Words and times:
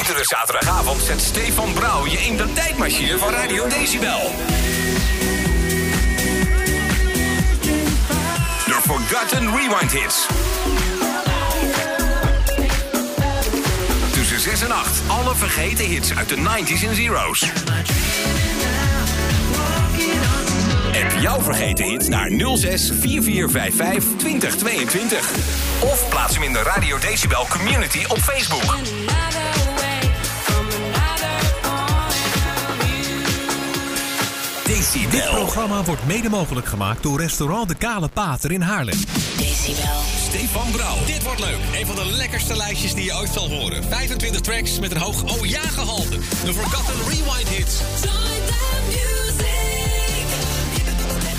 Iedere 0.00 0.24
zaterdagavond 0.24 1.02
zet 1.02 1.20
Stefan 1.20 1.72
Brouw 1.72 2.06
je 2.06 2.18
in 2.18 2.36
de 2.36 2.52
tijdmachine 2.52 3.18
van 3.18 3.30
Radio 3.30 3.68
Decibel. 3.68 4.32
The 8.64 8.78
Forgotten 8.82 9.56
Rewind 9.56 9.92
Hits. 9.92 10.26
Tussen 14.12 14.40
6 14.40 14.60
en 14.62 14.72
8. 14.72 15.02
Alle 15.06 15.34
vergeten 15.34 15.84
hits 15.84 16.14
uit 16.14 16.28
de 16.28 16.36
90s 16.36 16.88
en 16.88 16.94
zeros. 16.94 17.42
App 21.02 21.20
jouw 21.20 21.42
vergeten 21.42 21.84
hit 21.84 22.08
naar 22.08 22.30
06 22.56 22.90
4455 23.00 24.16
2022. 24.18 25.30
Of 25.80 26.08
plaats 26.08 26.34
hem 26.34 26.42
in 26.42 26.52
de 26.52 26.62
Radio 26.62 26.98
Decibel 26.98 27.46
Community 27.48 28.04
op 28.08 28.18
Facebook. 28.18 28.78
Dit 34.80 35.28
programma 35.30 35.84
wordt 35.84 36.06
mede 36.06 36.28
mogelijk 36.28 36.66
gemaakt 36.66 37.02
door 37.02 37.20
restaurant 37.20 37.68
De 37.68 37.74
Kale 37.74 38.08
Pater 38.08 38.52
in 38.52 38.60
Haarlem. 38.60 38.98
Decibel. 39.36 40.00
Stefan 40.28 40.70
Brouw. 40.70 40.96
Dit 41.06 41.22
wordt 41.22 41.40
leuk. 41.40 41.58
Een 41.80 41.86
van 41.86 41.94
de 41.94 42.06
lekkerste 42.06 42.56
lijstjes 42.56 42.94
die 42.94 43.04
je 43.04 43.14
ooit 43.14 43.30
zal 43.32 43.48
horen. 43.50 43.84
25 43.84 44.40
tracks 44.40 44.78
met 44.78 44.90
een 44.90 44.96
hoog 44.96 45.22
oh 45.22 45.46
ja 45.46 45.60
gehalte. 45.60 46.18
De 46.44 46.54
Forgotten 46.54 46.94
Rewind 47.08 47.48
Hits. 47.48 47.74
Join 48.02 48.46
the 48.46 48.78
music. 48.86 50.26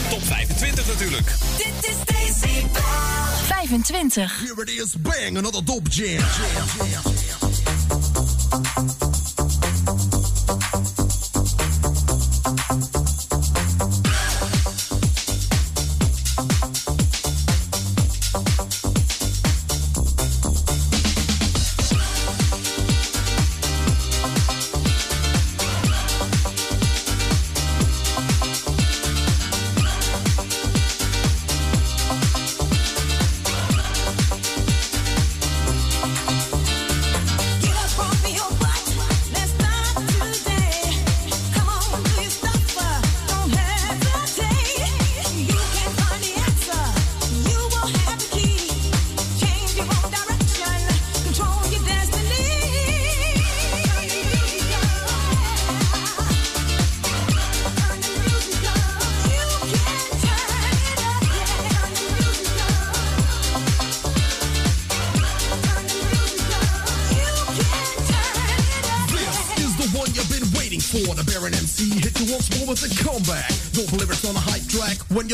Top 0.09 0.23
25 0.23 0.87
natuurlijk. 0.87 1.33
Dit 1.57 1.89
is 1.89 1.95
Decibel. 2.05 2.81
25. 3.47 4.39
Here 4.39 4.61
it 4.61 4.69
is, 4.69 4.95
bang, 4.99 5.37
another 5.37 5.65
dope 5.65 5.89
jam. 5.89 6.19
jam. 8.17 9.20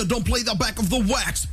don't 0.07 0.25
play 0.25 0.41
the 0.41 0.55
back 0.55 0.79
of 0.79 0.89
the 0.89 0.99
wax. 1.09 1.46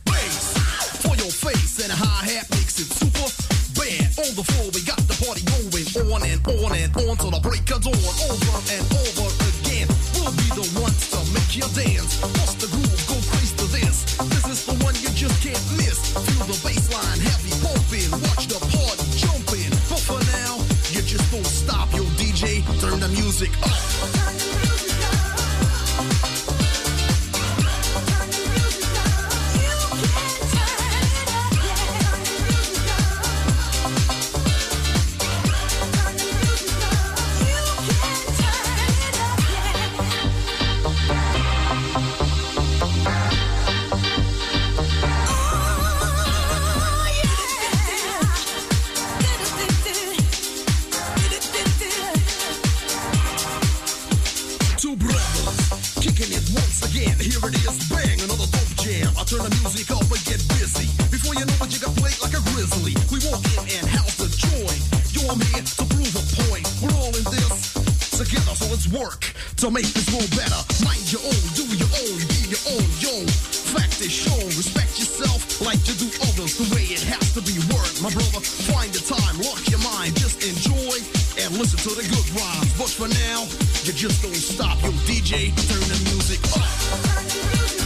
listen 81.58 81.78
to 81.78 81.94
the 81.94 82.02
good 82.02 82.28
rhymes. 82.40 82.72
But 82.78 82.90
for 82.90 83.08
now, 83.08 83.42
you 83.84 83.92
just 83.92 84.22
don't 84.22 84.34
stop. 84.34 84.82
Yo, 84.82 84.90
DJ, 85.06 85.54
turn 85.68 85.80
the 85.88 85.98
music 86.10 86.40
up. 86.56 87.83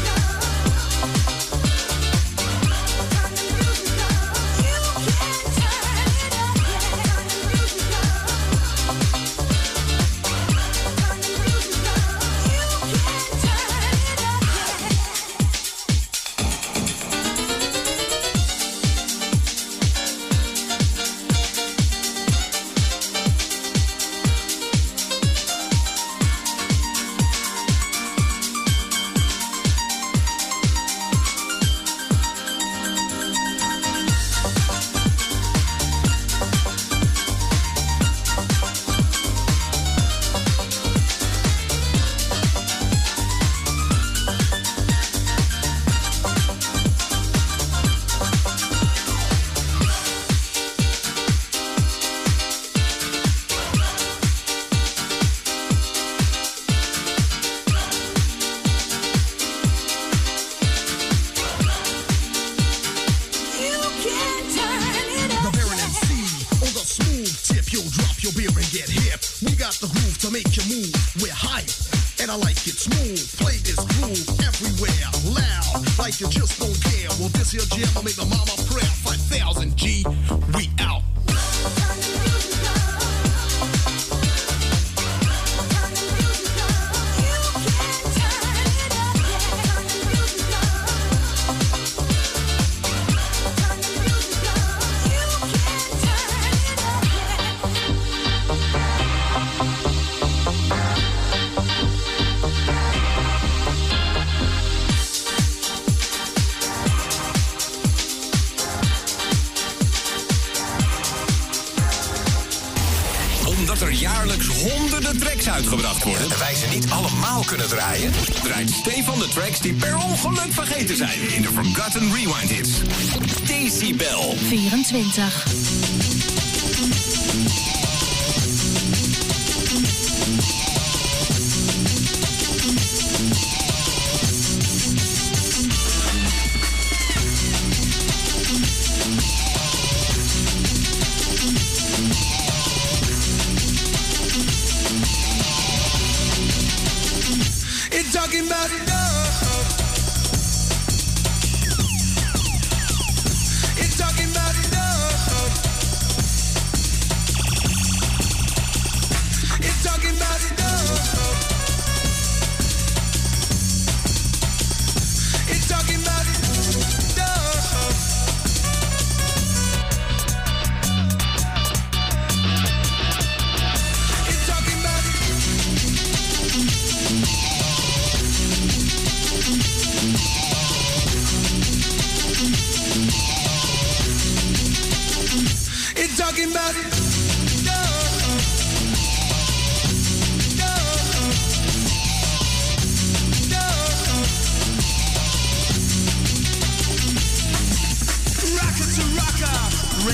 24. 124.90 125.47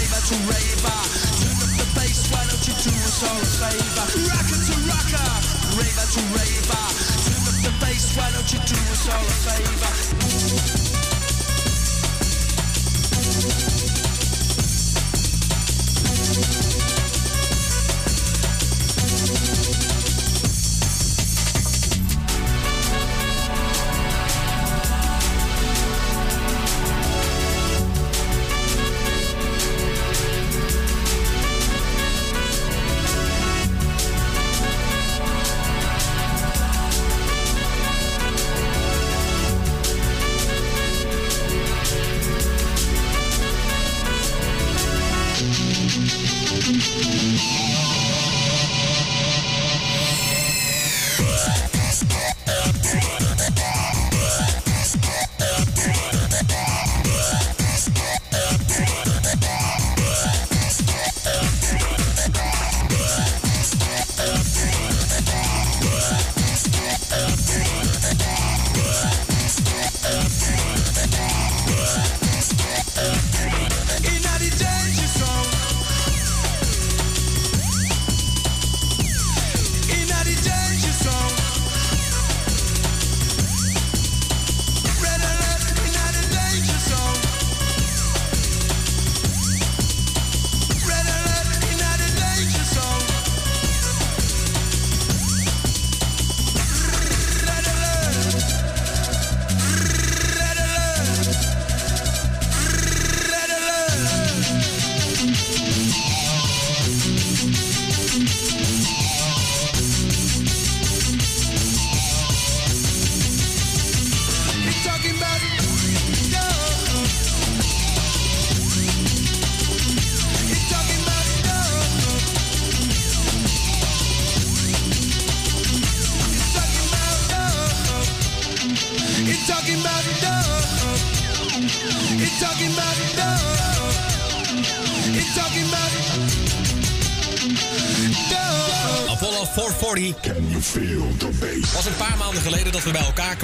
Raver 0.05 0.23
to 0.29 0.37
raver. 0.49 1.01
Turn 1.41 1.57
up 1.65 1.73
the 1.81 1.87
bass, 1.95 2.29
why 2.31 2.45
don't 2.45 2.67
you 2.69 2.75
do 2.75 2.91
us 2.91 3.23
all 3.25 3.41
a 3.41 3.45
favor? 3.45 4.07
Rocker 4.29 4.61
to 4.69 4.75
rocker, 4.89 5.31
raver 5.81 6.07
to 6.13 6.21
raver. 6.37 6.85
Turn 7.25 7.45
up 7.49 7.59
the 7.65 7.73
bass, 7.81 8.17
why 8.17 8.31
don't 8.33 8.53
you 8.53 8.61
do 8.67 8.77
us 8.93 9.09
all 9.09 9.25
a 9.25 9.37
favor? 9.49 10.24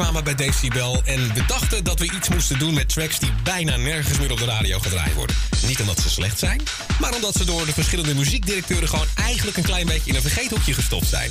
Kwamen 0.01 0.25
bij 0.25 0.35
Decibel. 0.35 1.03
En 1.05 1.35
we 1.35 1.45
dachten 1.47 1.85
dat 1.85 1.99
we 1.99 2.05
iets 2.05 2.29
moesten 2.29 2.59
doen 2.59 2.75
met 2.75 2.89
tracks 2.89 3.19
die 3.19 3.33
bijna 3.43 3.77
nergens 3.77 4.19
meer 4.19 4.33
op 4.33 4.39
de 4.39 4.45
radio 4.45 4.79
gedraaid 4.79 5.15
worden. 5.15 5.37
Niet 5.67 5.81
omdat 5.81 6.01
ze 6.01 6.09
slecht 6.09 6.39
zijn, 6.39 6.61
maar 7.01 7.15
omdat 7.15 7.35
ze 7.37 7.45
door 7.45 7.67
de 7.67 7.73
verschillende 7.73 8.15
muziekdirecteuren 8.15 8.89
gewoon 8.89 9.07
eigenlijk 9.15 9.57
een 9.57 9.63
klein 9.63 9.87
beetje 9.87 10.11
in 10.11 10.15
een 10.15 10.23
vergeethoekje 10.23 10.75
gestopt 10.75 11.07
zijn. 11.07 11.31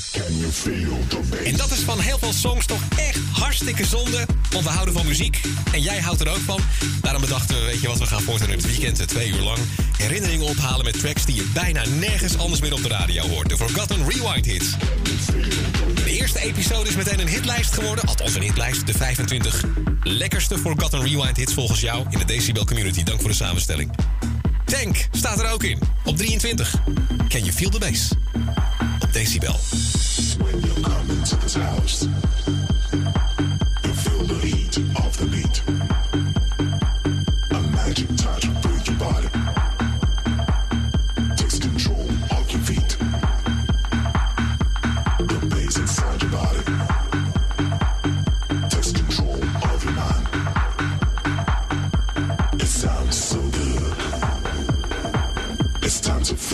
En 1.46 1.56
dat 1.56 1.72
is 1.72 1.80
van 1.80 2.00
heel 2.00 2.18
veel 2.18 2.34
songs 2.34 2.66
toch 2.66 2.82
echt 2.98 3.20
hartstikke 3.32 3.86
zonde. 3.86 4.26
Want 4.50 4.64
we 4.64 4.70
houden 4.70 4.94
van 4.94 5.06
muziek 5.08 5.42
en 5.72 5.82
jij 5.82 6.00
houdt 6.00 6.22
er 6.22 6.30
ook 6.30 6.44
van. 6.46 6.62
Daarom 7.02 7.22
bedachten 7.22 7.60
we, 7.60 7.66
weet 7.66 7.82
je 7.82 7.88
wat, 7.88 8.00
we 8.00 8.06
gaan 8.06 8.22
voortaan 8.22 8.50
het 8.50 8.66
weekend 8.66 9.00
eh, 9.00 9.06
twee 9.06 9.30
uur 9.30 9.42
lang 9.42 9.60
herinneringen 9.98 10.46
ophalen 10.46 10.86
met 10.86 11.00
tracks 11.00 11.26
die 11.26 11.36
je 11.36 11.50
bijna 11.54 11.84
nergens 12.00 12.38
anders 12.38 12.62
meer 12.62 12.74
op 12.74 12.84
de 12.84 12.90
radio 12.90 13.28
hoort. 13.28 13.50
De 13.50 13.58
Forgotten 13.58 14.10
Rewind 14.10 14.46
hits. 14.46 14.76
Episode 16.42 16.90
is 16.90 16.96
meteen 16.96 17.20
een 17.20 17.28
hitlijst 17.28 17.74
geworden. 17.74 18.06
Althans 18.08 18.36
een 18.36 18.42
hitlijst. 18.42 18.86
De 18.86 18.94
25 18.94 19.64
lekkerste 20.04 20.58
Forgotten 20.58 21.02
Rewind 21.02 21.38
hits 21.38 21.54
volgens 21.54 21.82
jou 21.82 22.06
in 22.10 22.20
de 22.20 22.26
Decibel 22.26 22.66
community. 22.66 23.04
Dank 23.04 23.20
voor 23.20 23.30
de 23.30 23.36
samenstelling. 23.36 23.92
Tank 24.66 25.08
staat 25.12 25.40
er 25.40 25.52
ook 25.52 25.64
in. 25.64 25.80
Op 26.06 26.18
23. 26.18 26.76
Can 27.28 27.44
you 27.44 27.52
feel 27.52 27.70
the 27.70 27.80
bass? 27.80 28.12
Op 29.00 29.14
Decibel. 29.14 29.56
When 30.38 30.60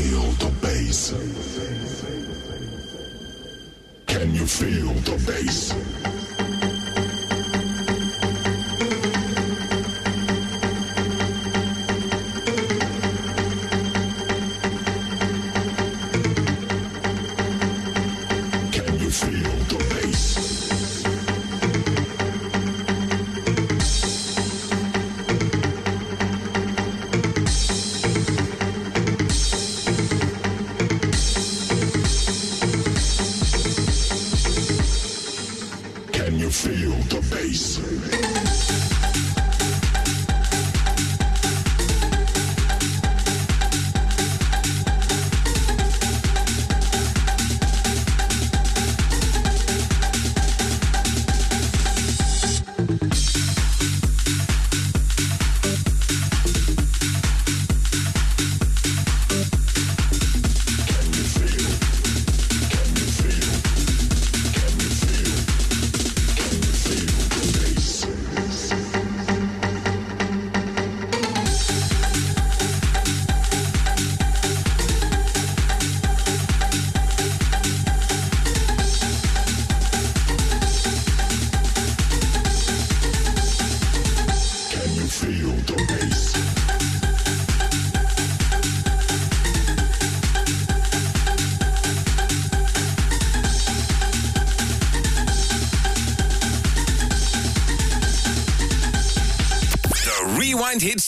feel 0.06 0.32
the 0.34 0.52
bass? 0.62 1.12
Can 4.06 4.36
you 4.36 4.46
feel 4.46 4.94
the 5.02 5.18
bass? 5.26 6.25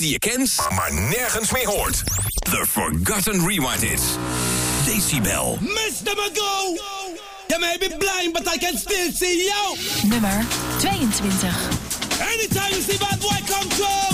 je 0.10 0.20
kent, 0.20 0.56
maar 0.70 0.94
nergens 0.94 1.52
meer 1.52 1.68
hoort. 1.68 2.04
The 2.40 2.66
Forgotten 2.70 3.48
Rewind 3.48 3.84
is 3.84 4.02
Decibel. 4.86 5.58
Mr. 5.62 6.16
Mago! 6.16 6.76
You 7.48 7.60
may 7.60 7.78
be 7.80 7.96
blind, 7.98 8.34
but 8.34 8.48
I 8.48 8.58
can 8.58 8.78
still 8.78 9.12
see 9.12 9.44
you! 9.44 9.78
Nummer 10.10 10.46
22. 10.80 11.48
Anytime 12.20 12.74
you 12.74 12.82
see 12.82 12.98
bad 12.98 13.20
boy, 13.20 13.40
control! 13.46 14.07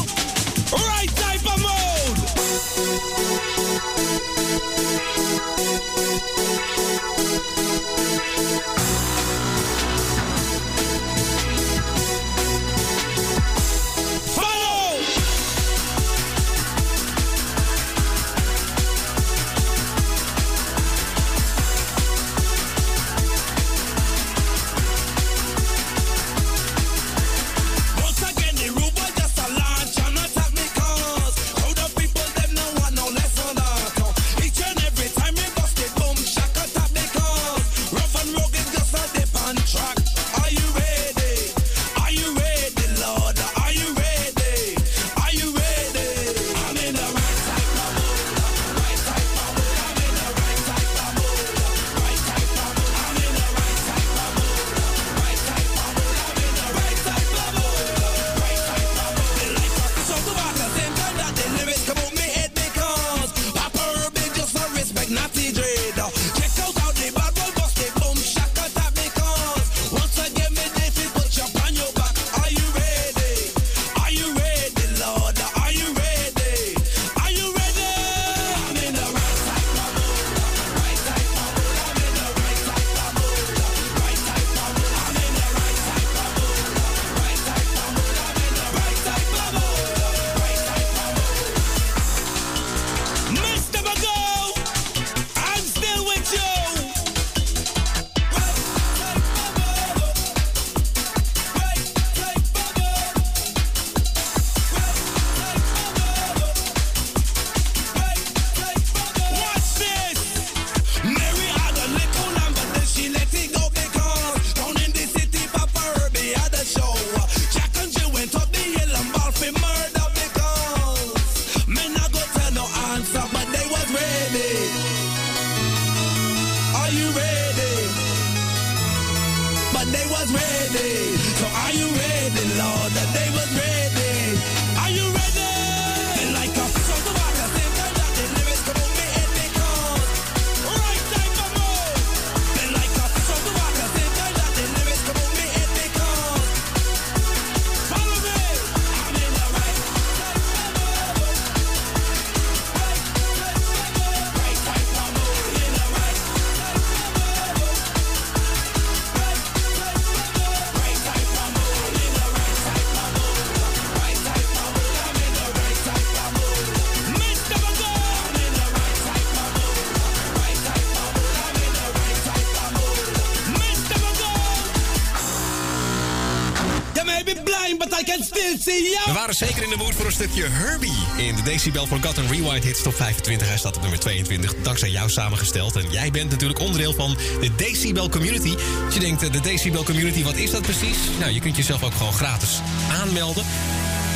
Zeker 179.33 179.63
in 179.63 179.69
de 179.69 179.75
mood 179.75 179.95
voor 179.95 180.05
een 180.05 180.11
stukje 180.11 180.43
Herbie 180.49 180.93
in 181.17 181.35
de 181.35 181.41
Decibel 181.41 181.87
Forgotten 181.87 182.27
Rewind 182.27 182.63
Hits 182.63 182.81
Top 182.81 182.95
25. 182.95 183.47
Hij 183.47 183.57
staat 183.57 183.75
op 183.75 183.81
nummer 183.81 183.99
22, 183.99 184.55
dankzij 184.61 184.89
jou 184.89 185.09
samengesteld. 185.09 185.75
En 185.75 185.91
jij 185.91 186.11
bent 186.11 186.29
natuurlijk 186.29 186.59
onderdeel 186.59 186.93
van 186.93 187.17
de 187.39 187.55
Decibel 187.55 188.09
Community. 188.09 188.55
Als 188.85 188.93
je 188.93 188.99
denkt, 188.99 189.23
eh, 189.23 189.31
de 189.31 189.39
Decibel 189.39 189.83
Community, 189.83 190.23
wat 190.23 190.35
is 190.35 190.51
dat 190.51 190.61
precies? 190.61 190.97
Nou, 191.19 191.31
je 191.31 191.39
kunt 191.39 191.55
jezelf 191.55 191.83
ook 191.83 191.93
gewoon 191.93 192.13
gratis 192.13 192.59
aanmelden. 192.91 193.45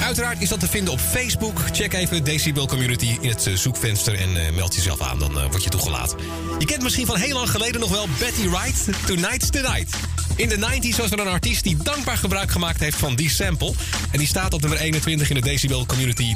Uiteraard 0.04 0.42
is 0.42 0.50
dat 0.50 0.60
te 0.60 0.68
vinden 0.68 0.94
op 0.94 1.00
Facebook. 1.00 1.60
Check 1.72 1.94
even 1.94 2.24
Decibel 2.24 2.68
Community 2.68 3.18
in 3.22 3.30
het 3.30 3.48
eh, 3.48 3.54
zoekvenster 3.54 4.20
en 4.20 4.46
eh, 4.46 4.54
meld 4.54 4.76
jezelf 4.76 5.02
aan. 5.02 5.20
Dan 5.20 5.34
word 5.34 5.64
je 5.64 5.70
toegelaten. 5.70 6.18
Je 6.60 6.66
kent 6.66 6.84
misschien 6.84 7.06
van 7.06 7.18
heel 7.18 7.36
lang 7.36 7.50
geleden 7.50 7.80
nog 7.80 7.90
wel 7.90 8.08
Betty 8.20 8.50
Wright. 8.50 8.86
Tonight's 9.06 9.50
the 9.50 9.60
Night. 9.60 10.07
In 10.38 10.50
de 10.50 10.58
90s 10.58 10.98
was 10.98 11.12
er 11.12 11.20
een 11.20 11.28
artiest 11.28 11.64
die 11.64 11.78
dankbaar 11.84 12.18
gebruik 12.18 12.52
gemaakt 12.52 12.80
heeft 12.80 12.98
van 12.98 13.16
die 13.16 13.30
sample. 13.30 13.74
En 14.12 14.18
die 14.20 14.28
staat 14.28 14.54
op 14.54 14.62
nummer 14.62 14.80
21 14.80 15.30
in 15.30 15.36
de 15.36 15.42
Decibel 15.42 15.86
Community 15.86 16.36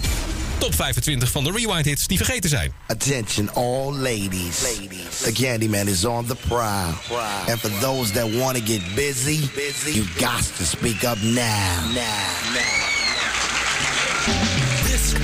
top 0.57 0.75
25 0.75 1.31
van 1.31 1.43
de 1.43 1.51
Rewind 1.51 1.85
hits 1.85 2.07
die 2.07 2.17
vergeten 2.17 2.49
zijn. 2.49 2.73
Attention, 2.87 3.53
all 3.53 3.93
ladies. 3.93 4.59
The 5.23 5.31
Candyman 5.31 5.87
is 5.87 6.05
on 6.05 6.25
the 6.25 6.35
prowl. 6.47 6.93
And 7.47 7.59
for 7.59 7.71
those 7.79 8.11
that 8.11 8.33
want 8.33 8.57
to 8.57 8.63
get 8.63 8.81
busy, 8.95 9.49
you 9.91 10.05
got 10.17 10.51
to 10.57 10.63
speak 10.63 11.03
up 11.03 11.17
now. 11.21 11.93
This 11.93 12.80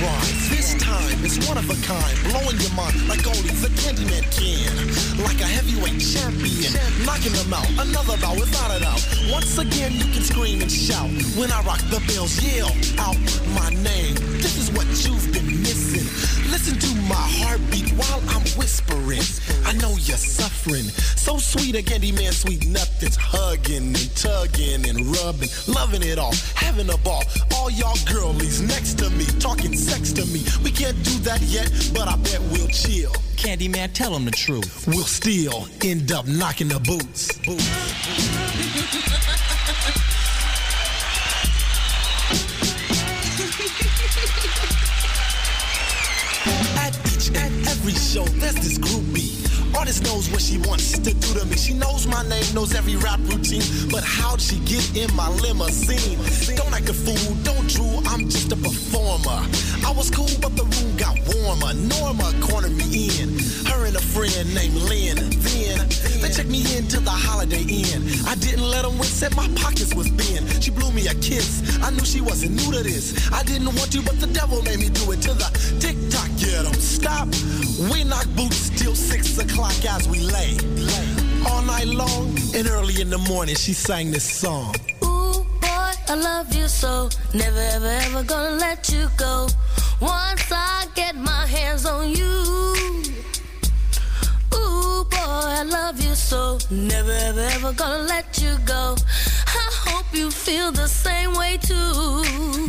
rhyme, 0.02 0.34
this 0.50 0.74
time 0.78 1.24
is 1.24 1.38
one 1.48 1.58
of 1.58 1.68
a 1.70 1.78
kind, 1.86 2.14
blowing 2.30 2.58
your 2.60 2.72
mind 2.74 2.94
like 3.08 3.26
only 3.26 3.50
the 3.62 3.70
Candyman 3.80 4.24
can. 4.30 4.72
Like 5.24 5.40
a 5.40 5.48
heavyweight 5.48 5.98
champion, 5.98 6.72
knocking 7.04 7.32
them 7.32 7.52
out. 7.52 7.68
Another 7.78 8.16
bout 8.18 8.38
without 8.38 8.70
a 8.76 8.80
doubt. 8.80 9.02
Once 9.30 9.58
again, 9.58 9.92
you 9.92 10.06
can 10.12 10.22
scream 10.22 10.60
and 10.62 10.70
shout 10.70 11.10
when 11.34 11.50
I 11.50 11.62
rock 11.62 11.82
the 11.90 12.00
bells. 12.06 12.38
Yell 12.42 12.70
out 12.98 13.18
my 13.54 13.70
name. 13.82 14.14
This 14.38 14.56
is 14.56 14.70
what 14.70 14.86
you've 15.04 15.32
been 15.32 15.62
missing. 15.62 16.06
Listen 16.50 16.78
to 16.78 16.90
my 17.08 17.26
heartbeat 17.42 17.90
while 17.98 18.22
I'm 18.30 18.46
whispering. 18.56 19.26
I 19.66 19.72
know 19.74 19.90
you're 20.06 20.16
suffering. 20.16 20.86
So 21.48 21.60
sweet, 21.60 21.76
a 21.76 21.82
Candyman, 21.82 22.32
sweet 22.32 22.66
nothings. 22.66 23.16
Hugging 23.16 23.96
and 23.96 24.16
tugging 24.16 24.86
and 24.86 25.06
rubbing, 25.16 25.48
loving 25.66 26.02
it 26.02 26.18
all, 26.18 26.34
having 26.54 26.90
a 26.90 26.98
ball. 26.98 27.22
All 27.54 27.70
y'all 27.70 27.96
girlies 28.04 28.60
next 28.60 28.98
to 28.98 29.08
me, 29.08 29.24
talking 29.40 29.74
sex 29.74 30.12
to 30.12 30.26
me. 30.26 30.44
We 30.62 30.70
can't 30.70 31.02
do 31.04 31.18
that 31.20 31.40
yet, 31.40 31.72
but 31.94 32.06
I 32.06 32.16
bet 32.16 32.42
we'll 32.52 32.68
chill. 32.68 33.12
Candyman, 33.36 33.94
tell 33.94 34.14
him 34.14 34.26
the 34.26 34.30
truth. 34.30 34.86
We'll 34.86 35.04
still 35.04 35.66
end 35.82 36.12
up 36.12 36.26
knocking 36.26 36.68
the 36.68 36.80
boots. 36.80 37.38
At 46.78 46.94
each 47.06 47.30
every 47.70 47.92
show, 47.92 48.24
there's 48.36 48.54
this 48.56 48.76
groupie. 48.76 49.47
Artist 49.76 50.04
knows 50.04 50.30
what 50.30 50.42
she 50.42 50.58
wants 50.58 50.92
to 50.92 51.14
do 51.14 51.38
to 51.38 51.44
me. 51.46 51.56
She 51.56 51.74
knows 51.74 52.06
my 52.06 52.22
name, 52.28 52.44
knows 52.54 52.74
every 52.74 52.96
rap 52.96 53.20
routine. 53.24 53.62
But 53.90 54.04
how'd 54.04 54.40
she 54.40 54.58
get 54.60 54.96
in 54.96 55.14
my 55.14 55.28
limousine? 55.28 56.18
Don't 56.56 56.74
act 56.74 56.88
a 56.88 56.94
fool, 56.94 57.34
don't 57.42 57.68
drool, 57.68 58.02
I'm 58.06 58.28
just 58.28 58.52
a 58.52 58.56
performer. 58.56 59.40
I 59.86 59.92
was 59.96 60.10
cool, 60.10 60.28
but 60.40 60.56
the 60.56 60.64
room 60.64 60.96
got 60.96 61.16
warmer. 61.34 61.74
Norma 61.74 62.32
cornered 62.40 62.76
me 62.76 63.10
in. 63.20 63.37
Her 63.68 63.86
and 63.86 63.96
a 63.96 64.00
friend 64.00 64.54
named 64.54 64.74
Lynn. 64.74 65.16
Then 65.44 65.88
they 66.20 66.30
checked 66.30 66.48
me 66.48 66.60
into 66.76 67.00
the 67.00 67.10
Holiday 67.10 67.62
Inn. 67.62 68.02
I 68.26 68.34
didn't 68.36 68.68
let 68.68 68.82
them 68.82 68.98
win, 68.98 69.08
said 69.08 69.34
my 69.36 69.48
pockets 69.54 69.94
was 69.94 70.08
thin. 70.08 70.46
She 70.60 70.70
blew 70.70 70.90
me 70.92 71.06
a 71.06 71.14
kiss. 71.14 71.62
I 71.82 71.90
knew 71.90 72.04
she 72.04 72.20
wasn't 72.20 72.56
new 72.56 72.72
to 72.72 72.82
this. 72.82 73.30
I 73.32 73.42
didn't 73.42 73.74
want 73.76 73.92
to, 73.92 74.02
but 74.02 74.18
the 74.20 74.26
devil 74.26 74.62
made 74.62 74.78
me 74.80 74.88
do 74.88 75.12
it 75.12 75.20
to 75.22 75.34
the 75.34 75.48
tick 75.80 75.96
tock. 76.10 76.28
Get 76.38 76.64
'em 76.66 76.74
stop. 76.80 77.28
We 77.90 78.04
knock 78.04 78.26
boots 78.36 78.70
till 78.70 78.94
six 78.94 79.38
o'clock 79.38 79.78
as 79.84 80.08
we 80.08 80.20
lay. 80.20 80.56
All 81.48 81.62
night 81.62 81.86
long 81.86 82.36
and 82.54 82.68
early 82.68 83.00
in 83.00 83.10
the 83.10 83.18
morning, 83.18 83.54
she 83.54 83.72
sang 83.72 84.10
this 84.10 84.24
song. 84.24 84.74
Ooh, 85.04 85.44
boy, 85.60 85.92
I 86.08 86.14
love 86.14 86.52
you 86.54 86.68
so. 86.68 87.08
Never, 87.32 87.64
ever, 87.76 87.92
ever 88.06 88.22
gonna 88.24 88.56
let 88.56 88.90
you 88.90 89.08
go. 89.16 89.48
Once 90.00 90.50
I 90.50 90.86
get 90.94 91.14
my 91.16 91.46
hands 91.46 91.86
on 91.86 92.10
you. 92.10 92.77
I 95.58 95.64
love 95.64 96.00
you 96.00 96.14
so. 96.14 96.56
Never, 96.70 97.10
ever, 97.10 97.40
ever 97.40 97.72
gonna 97.72 98.04
let 98.04 98.40
you 98.40 98.56
go. 98.64 98.94
I 99.48 99.68
hope 99.88 100.06
you 100.12 100.30
feel 100.30 100.70
the 100.70 100.86
same 100.86 101.34
way 101.34 101.56
too. 101.56 102.22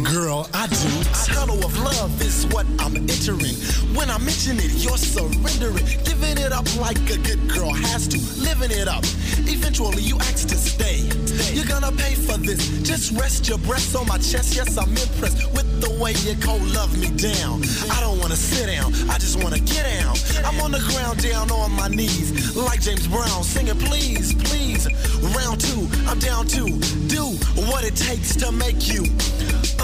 Girl, 0.04 0.50
I 0.56 0.66
do. 0.66 1.04
Tunnel 1.32 1.64
of 1.64 1.78
love 1.78 2.20
is 2.20 2.48
what 2.48 2.66
I'm 2.80 2.96
entering. 2.96 3.54
When 3.96 4.10
I 4.10 4.18
mention 4.18 4.58
it, 4.58 4.72
you're 4.84 4.98
surrendering. 4.98 5.86
Giving 6.04 6.40
it 6.44 6.52
up 6.52 6.66
like 6.78 6.98
a 7.12 7.18
good 7.20 7.48
girl 7.48 7.72
has 7.72 8.08
to. 8.08 8.18
Living 8.42 8.72
it 8.72 8.88
up. 8.88 9.04
Eventually, 9.46 10.02
you 10.02 10.18
ask 10.18 10.48
to 10.48 10.56
stay. 10.56 11.19
You're 11.54 11.66
gonna 11.66 11.92
pay 11.92 12.16
for 12.16 12.38
this. 12.38 12.68
Just 12.84 13.12
rest 13.20 13.48
your 13.48 13.58
breasts 13.60 13.96
on 13.96 14.08
my 14.08 14.18
chest. 14.18 14.56
Yes, 14.56 14.78
I'm 14.78 14.90
impressed 14.90 15.52
with 15.54 15.70
the 15.82 15.90
way 16.02 16.14
you 16.26 16.36
cold 16.42 16.62
love 16.74 16.98
me 16.98 17.10
down. 17.18 17.64
I 17.90 18.00
don't 18.02 18.20
wanna 18.20 18.36
sit 18.36 18.68
down. 18.68 18.94
I 19.10 19.18
just 19.18 19.44
wanna 19.44 19.60
get 19.60 19.84
down. 19.84 20.16
I'm 20.46 20.60
on 20.62 20.72
the 20.72 20.80
ground, 20.80 21.22
down 21.22 21.52
on 21.52 21.72
my 21.72 21.88
knees. 21.88 22.56
Like 22.56 22.82
James 22.82 23.08
Brown, 23.08 23.44
singing, 23.44 23.78
please, 23.78 24.34
please. 24.34 24.88
Round 25.36 25.60
two, 25.60 25.88
I'm 26.08 26.20
down 26.20 26.46
to 26.48 26.66
do 27.08 27.26
what 27.70 27.84
it 27.84 27.96
takes 27.96 28.36
to 28.38 28.52
make 28.52 28.88
you 28.88 29.04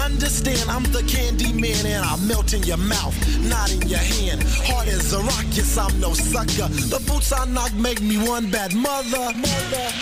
understand 0.00 0.70
I'm 0.70 0.84
the 0.92 1.02
candy 1.02 1.52
man 1.52 1.84
and 1.84 2.04
I 2.04 2.16
melt 2.26 2.52
in 2.52 2.62
your 2.62 2.76
mouth, 2.76 3.16
not 3.42 3.72
in 3.72 3.82
your 3.88 3.98
hand. 3.98 4.42
Hard 4.64 4.88
as 4.88 5.12
a 5.12 5.18
rock, 5.18 5.46
yes, 5.50 5.76
I'm 5.76 5.98
no 6.00 6.12
sucker. 6.12 6.68
The 6.68 7.02
boots 7.06 7.32
I 7.32 7.44
knock 7.46 7.74
make 7.74 8.00
me 8.00 8.16
one 8.18 8.50
bad 8.50 8.74
mother. 8.74 9.32
mother. 9.34 9.92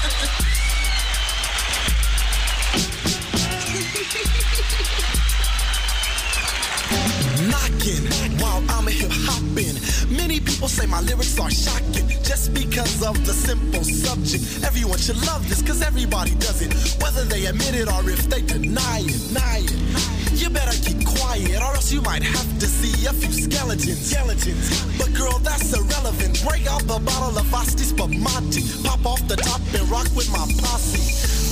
knocking 7.48 8.04
while 8.40 8.62
I'm 8.68 8.86
a 8.88 8.90
hip 8.90 9.10
hopping. 9.12 9.76
Many 10.14 10.40
people 10.40 10.68
say 10.68 10.86
my 10.86 11.00
lyrics 11.00 11.38
are 11.38 11.50
shocking 11.50 12.08
just 12.22 12.54
because 12.54 13.02
of 13.02 13.14
the 13.26 13.32
simple 13.32 13.84
subject. 13.84 14.64
Everyone 14.64 14.98
should 14.98 15.20
love 15.26 15.48
this 15.48 15.60
because 15.62 15.82
everybody 15.82 16.34
does 16.36 16.62
it, 16.62 16.72
whether 17.02 17.24
they 17.24 17.46
admit 17.46 17.74
it 17.74 17.88
or 17.88 18.08
if 18.10 18.28
they 18.28 18.42
deny 18.42 19.00
it. 19.00 19.28
Deny 19.28 19.58
it. 19.62 20.23
You 20.34 20.50
better 20.50 20.76
keep 20.82 21.06
quiet 21.06 21.62
or 21.62 21.74
else 21.78 21.92
you 21.92 22.02
might 22.02 22.22
have 22.22 22.58
to 22.58 22.66
see 22.66 23.06
a 23.06 23.12
few 23.12 23.30
skeletons. 23.30 24.10
Skeletons. 24.10 24.98
But 24.98 25.14
girl, 25.14 25.38
that's 25.38 25.72
irrelevant. 25.72 26.42
Break 26.46 26.66
out 26.66 26.82
the 26.82 26.98
bottle 26.98 27.38
of 27.38 27.54
Asti 27.54 27.84
Spumante. 27.84 28.62
Pop 28.82 29.06
off 29.06 29.26
the 29.28 29.36
top 29.36 29.60
and 29.72 29.88
rock 29.88 30.10
with 30.16 30.30
my 30.32 30.44
posse. 30.58 30.98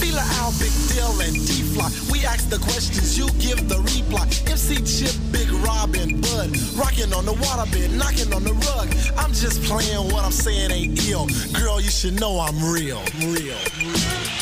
Feel 0.02 0.18
Al, 0.18 0.50
Big 0.58 0.74
Deal, 0.90 1.14
and 1.22 1.46
D-Fly. 1.46 1.88
We 2.10 2.26
ask 2.26 2.50
the 2.50 2.58
questions, 2.58 3.16
you 3.16 3.30
give 3.38 3.68
the 3.68 3.78
reply. 3.78 4.26
MC 4.50 4.82
Chip, 4.82 5.14
Big 5.30 5.48
Robin, 5.62 6.20
Bud. 6.20 6.50
Rocking 6.74 7.14
on 7.14 7.24
the 7.24 7.34
waterbed, 7.38 7.96
knocking 7.96 8.34
on 8.34 8.42
the 8.42 8.54
rug. 8.66 8.90
I'm 9.16 9.32
just 9.32 9.62
playing 9.62 10.10
what 10.10 10.24
I'm 10.24 10.32
saying 10.32 10.72
ain't 10.72 11.08
ill. 11.08 11.28
Girl, 11.54 11.80
you 11.80 11.90
should 11.90 12.18
know 12.18 12.40
I'm 12.40 12.58
real. 12.58 13.00
Real. 13.30 13.62
Nummer 14.02 14.41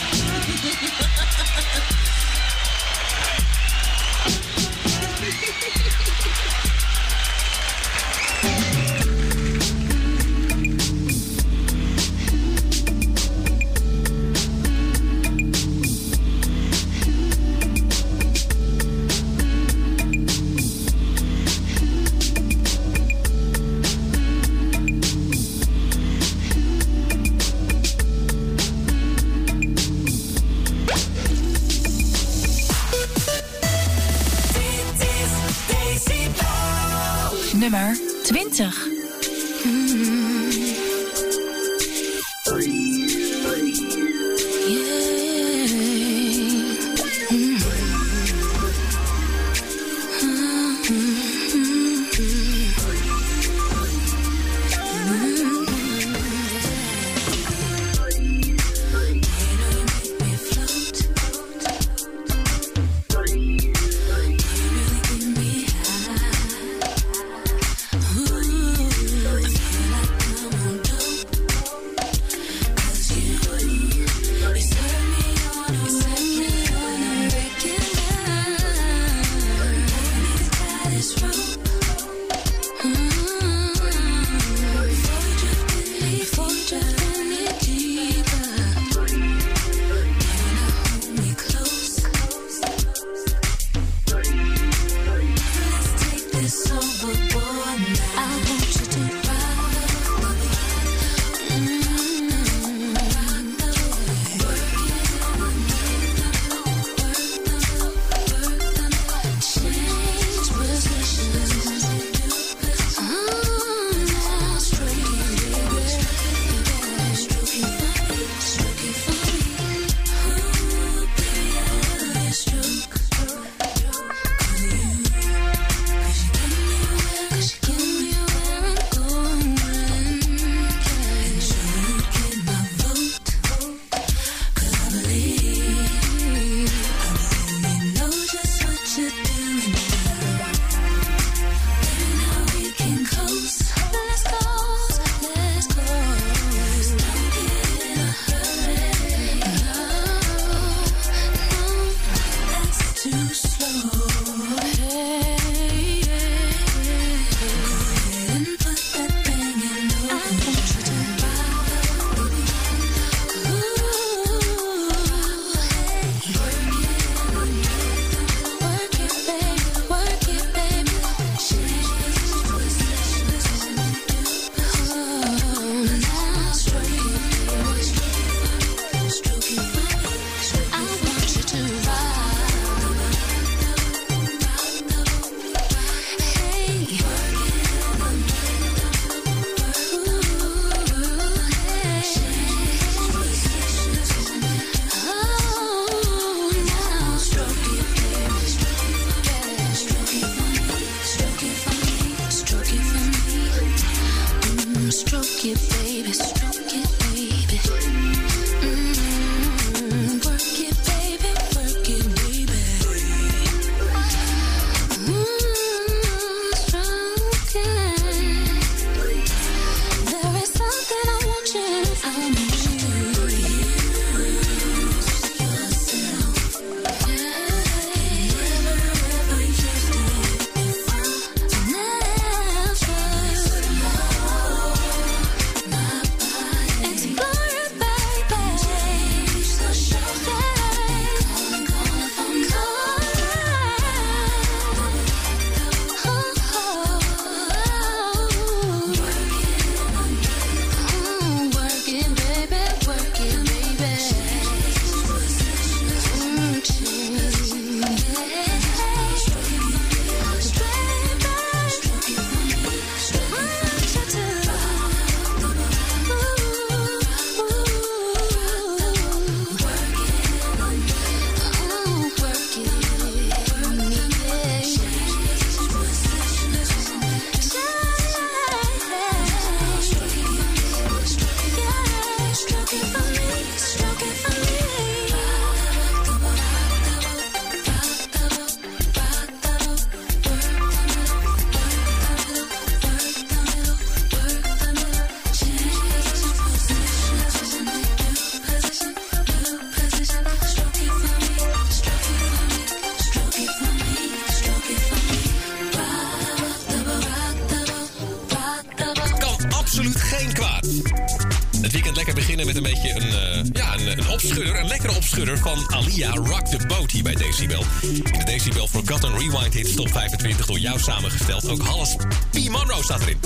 een 312.64 312.73
beetje 312.73 312.94
een, 312.94 313.09
eh, 313.09 313.44
ja, 313.53 313.75
een, 313.75 314.09
opschudder. 314.09 314.61
Een 314.61 314.66
lekkere 314.66 314.96
opschudder 314.96 315.38
van 315.38 315.73
Alia 315.75 316.11
Rock 316.11 316.46
the 316.46 316.66
Boat 316.66 316.90
hier 316.90 317.03
bij 317.03 317.14
Decibel. 317.14 317.64
In 317.83 318.03
de 318.03 318.25
Decibel 318.25 318.68
Forgotten 318.68 319.18
Rewind 319.18 319.55
Hits 319.55 319.75
Top 319.75 319.90
25 319.90 320.46
door 320.46 320.59
jou 320.59 320.79
samengesteld. 320.79 321.49
Ook 321.49 321.62
Halles 321.62 321.96
P. 322.31 322.49
Monroe 322.49 322.83
staat 322.83 323.01
erin. 323.01 323.18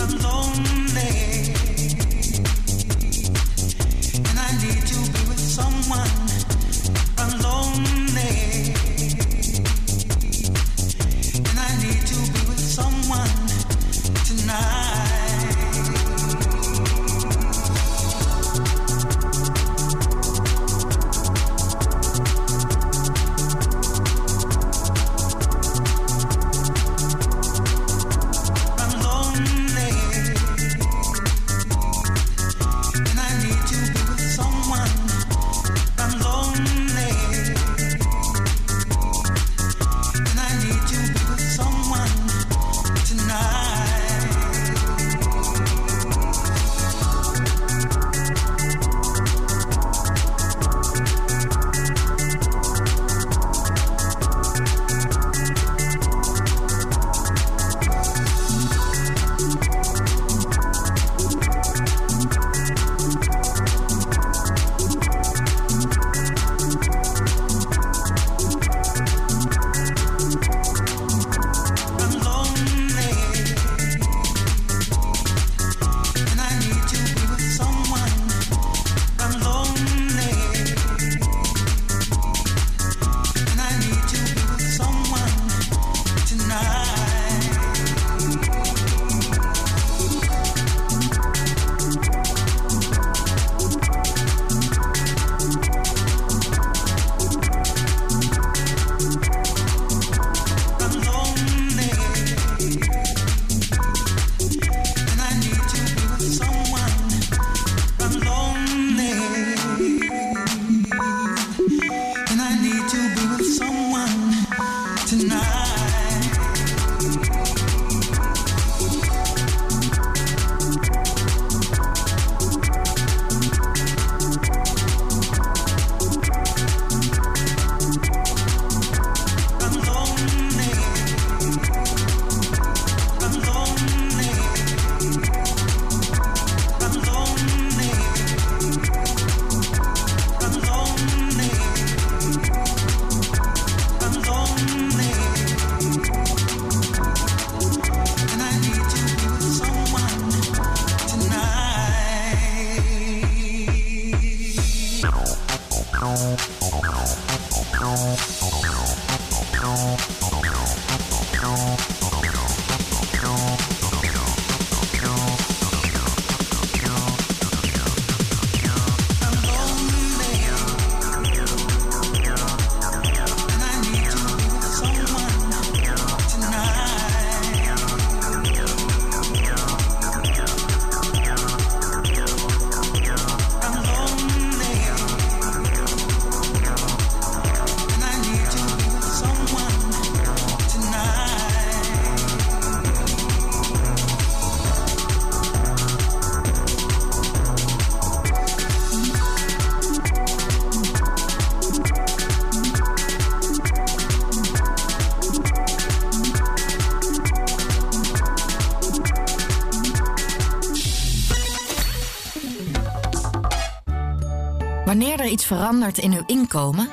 Verandert 215.45 215.99
in 215.99 216.13
uw 216.13 216.23
inkomen, 216.27 216.89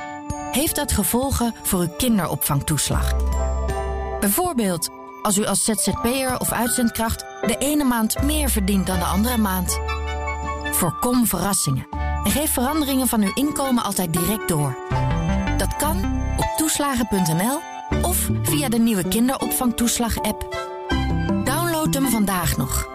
heeft 0.51 0.75
dat 0.75 0.91
gevolgen 0.91 1.55
voor 1.63 1.79
uw 1.79 1.93
kinderopvangtoeslag. 1.97 3.15
Bijvoorbeeld 4.19 4.89
als 5.21 5.37
u 5.37 5.45
als 5.45 5.63
ZZP'er 5.63 6.39
of 6.39 6.51
uitzendkracht 6.51 7.25
de 7.41 7.55
ene 7.59 7.83
maand 7.83 8.21
meer 8.23 8.49
verdient 8.49 8.87
dan 8.87 8.99
de 8.99 9.05
andere 9.05 9.37
maand. 9.37 9.79
Voorkom 10.71 11.25
verrassingen 11.25 11.87
en 12.23 12.31
geef 12.31 12.53
veranderingen 12.53 13.07
van 13.07 13.21
uw 13.21 13.31
inkomen 13.33 13.83
altijd 13.83 14.13
direct 14.13 14.47
door. 14.47 14.77
Dat 15.57 15.75
kan 15.75 15.97
op 16.37 16.53
toeslagen.nl 16.57 17.59
of 18.01 18.29
via 18.43 18.69
de 18.69 18.79
nieuwe 18.79 19.07
kinderopvangtoeslag-app. 19.07 20.69
Download 21.43 21.93
hem 21.93 22.09
vandaag 22.09 22.57
nog. 22.57 22.90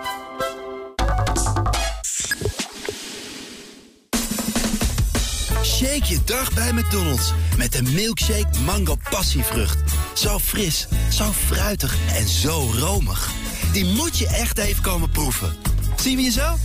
Shake 5.97 6.13
je 6.13 6.21
dag 6.25 6.53
bij 6.53 6.73
McDonald's 6.73 7.33
met 7.57 7.75
een 7.75 7.93
milkshake 7.95 8.59
mango 8.65 8.97
passievrucht. 9.11 9.79
Zo 10.15 10.39
fris, 10.39 10.87
zo 11.11 11.33
fruitig 11.33 11.97
en 12.15 12.29
zo 12.29 12.71
romig. 12.79 13.31
Die 13.73 13.85
moet 13.85 14.19
je 14.19 14.27
echt 14.27 14.59
even 14.59 14.83
komen 14.83 15.11
proeven. 15.11 15.57
Zien 15.97 16.17
we 16.17 16.23
je 16.23 16.31
zo? 16.31 16.57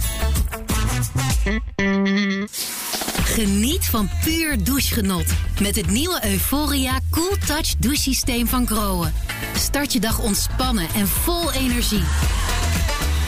Geniet 3.24 3.86
van 3.86 4.10
puur 4.24 4.64
douchegenot 4.64 5.26
met 5.62 5.76
het 5.76 5.90
nieuwe 5.90 6.20
Euphoria 6.26 7.00
Cool 7.10 7.36
Touch 7.46 7.76
douchesysteem 7.78 8.48
van 8.48 8.68
Groen. 8.68 9.12
Start 9.58 9.94
je 9.94 10.00
dag 10.00 10.20
ontspannen 10.20 10.88
en 10.96 11.08
vol 11.08 11.52
energie. 11.52 12.04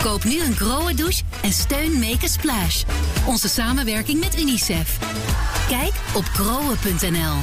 Koop 0.01 0.23
nu 0.23 0.41
een 0.41 0.55
Groen 0.55 0.95
douche 0.95 1.23
en 1.41 1.53
steun 1.53 1.99
Make 1.99 2.23
a 2.23 2.27
Splash. 2.27 2.83
Onze 3.25 3.49
samenwerking 3.49 4.19
met 4.19 4.39
UNICEF. 4.39 4.97
Kijk 5.67 5.93
op 6.15 6.23
groen.nl. 6.23 7.35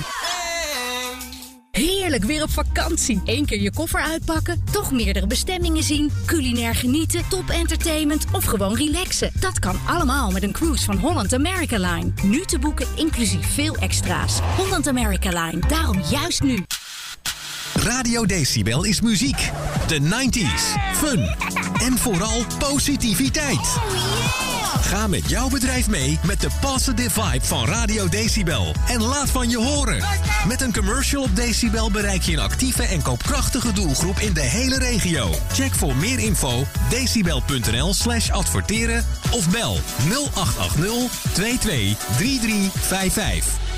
Heerlijk 1.71 2.25
weer 2.25 2.43
op 2.43 2.51
vakantie. 2.51 3.21
Eén 3.25 3.47
keer 3.47 3.61
je 3.61 3.73
koffer 3.73 4.01
uitpakken, 4.01 4.65
toch 4.73 4.93
meerdere 4.93 5.27
bestemmingen 5.27 5.83
zien, 5.83 6.11
culinair 6.27 6.75
genieten, 6.75 7.29
top 7.29 7.49
entertainment 7.49 8.25
of 8.33 8.45
gewoon 8.45 8.77
relaxen. 8.77 9.31
Dat 9.41 9.59
kan 9.59 9.81
allemaal 9.87 10.31
met 10.31 10.43
een 10.43 10.53
cruise 10.53 10.85
van 10.85 10.97
Holland 10.97 11.35
America 11.35 11.77
Line. 11.77 12.13
Nu 12.23 12.45
te 12.45 12.59
boeken 12.59 12.87
inclusief 12.97 13.55
veel 13.55 13.77
extra's. 13.77 14.39
Holland 14.57 14.89
America 14.89 15.45
Line, 15.45 15.67
daarom 15.69 16.01
juist 16.11 16.43
nu. 16.43 16.65
Radio 17.75 18.27
Decibel 18.27 18.85
is 18.85 19.01
muziek. 19.01 19.51
De 19.87 20.01
90s, 20.01 20.95
fun 20.97 21.37
en 21.81 21.99
vooral 21.99 22.45
positiviteit. 22.59 23.79
Ga 24.81 25.07
met 25.07 25.29
jouw 25.29 25.49
bedrijf 25.49 25.89
mee 25.89 26.19
met 26.27 26.41
de 26.41 26.49
positive 26.61 27.23
vibe 27.23 27.45
van 27.45 27.67
Radio 27.67 28.09
Decibel. 28.09 28.75
En 28.89 29.03
laat 29.03 29.31
van 29.31 29.51
je 29.51 29.59
horen. 29.59 30.05
Met 30.49 30.61
een 30.61 30.73
commercial 30.73 31.23
op 31.23 31.37
Decibel 31.37 31.91
bereik 31.91 32.23
je 32.23 32.33
een 32.33 32.39
actieve 32.39 32.83
en 32.83 33.03
koopkrachtige 33.03 33.73
doelgroep 33.73 34.19
in 34.19 34.33
de 34.33 34.41
hele 34.41 34.79
regio. 34.79 35.31
Check 35.53 35.75
voor 35.75 35.97
meer 35.97 36.19
info 36.19 36.65
decibel.nl 36.89 37.95
slash 37.95 38.31
adverteren 38.31 39.05
of 39.31 39.51
bel 39.51 39.79
0880 40.09 41.11
223355. 41.33 43.70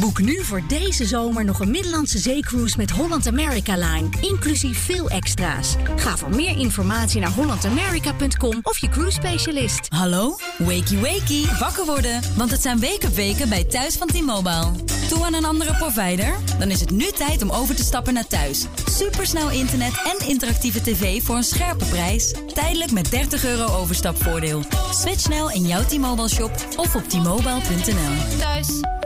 Boek 0.00 0.20
nu 0.20 0.44
voor 0.44 0.62
deze 0.68 1.04
zomer 1.04 1.44
nog 1.44 1.60
een 1.60 1.70
Middellandse 1.70 2.18
zeecruise 2.18 2.76
met 2.76 2.90
Holland 2.90 3.26
America 3.26 3.74
Line. 3.74 4.08
Inclusief 4.20 4.78
veel 4.78 5.10
extra's. 5.10 5.76
Ga 5.96 6.16
voor 6.16 6.30
meer 6.30 6.58
informatie 6.58 7.20
naar 7.20 7.30
hollandamerica.com 7.30 8.58
of 8.62 8.78
je 8.78 8.88
cruise 8.88 9.18
specialist. 9.20 9.86
Hallo? 9.88 10.36
Wakey 10.58 11.00
wakey, 11.00 11.58
wakker 11.58 11.84
worden. 11.84 12.20
Want 12.36 12.50
het 12.50 12.62
zijn 12.62 12.80
wake 12.80 13.10
weken 13.10 13.48
bij 13.48 13.64
Thuis 13.64 13.96
van 13.96 14.06
T-Mobile. 14.06 14.70
Toe 15.08 15.24
aan 15.24 15.34
een 15.34 15.44
andere 15.44 15.74
provider? 15.74 16.34
Dan 16.58 16.70
is 16.70 16.80
het 16.80 16.90
nu 16.90 17.10
tijd 17.10 17.42
om 17.42 17.50
over 17.50 17.74
te 17.74 17.84
stappen 17.84 18.14
naar 18.14 18.26
Thuis. 18.26 18.66
Supersnel 18.90 19.50
internet 19.50 19.92
en 20.04 20.28
interactieve 20.28 20.80
tv 20.80 21.22
voor 21.22 21.36
een 21.36 21.44
scherpe 21.44 21.84
prijs. 21.84 22.34
Tijdelijk 22.54 22.92
met 22.92 23.10
30 23.10 23.44
euro 23.44 23.76
overstapvoordeel. 23.76 24.62
Switch 24.90 25.20
snel 25.20 25.50
in 25.50 25.66
jouw 25.66 25.84
T-Mobile 25.84 26.28
shop 26.28 26.50
of 26.76 26.94
op 26.94 27.08
t-mobile.nl. 27.08 28.38
Thuis. 28.38 29.02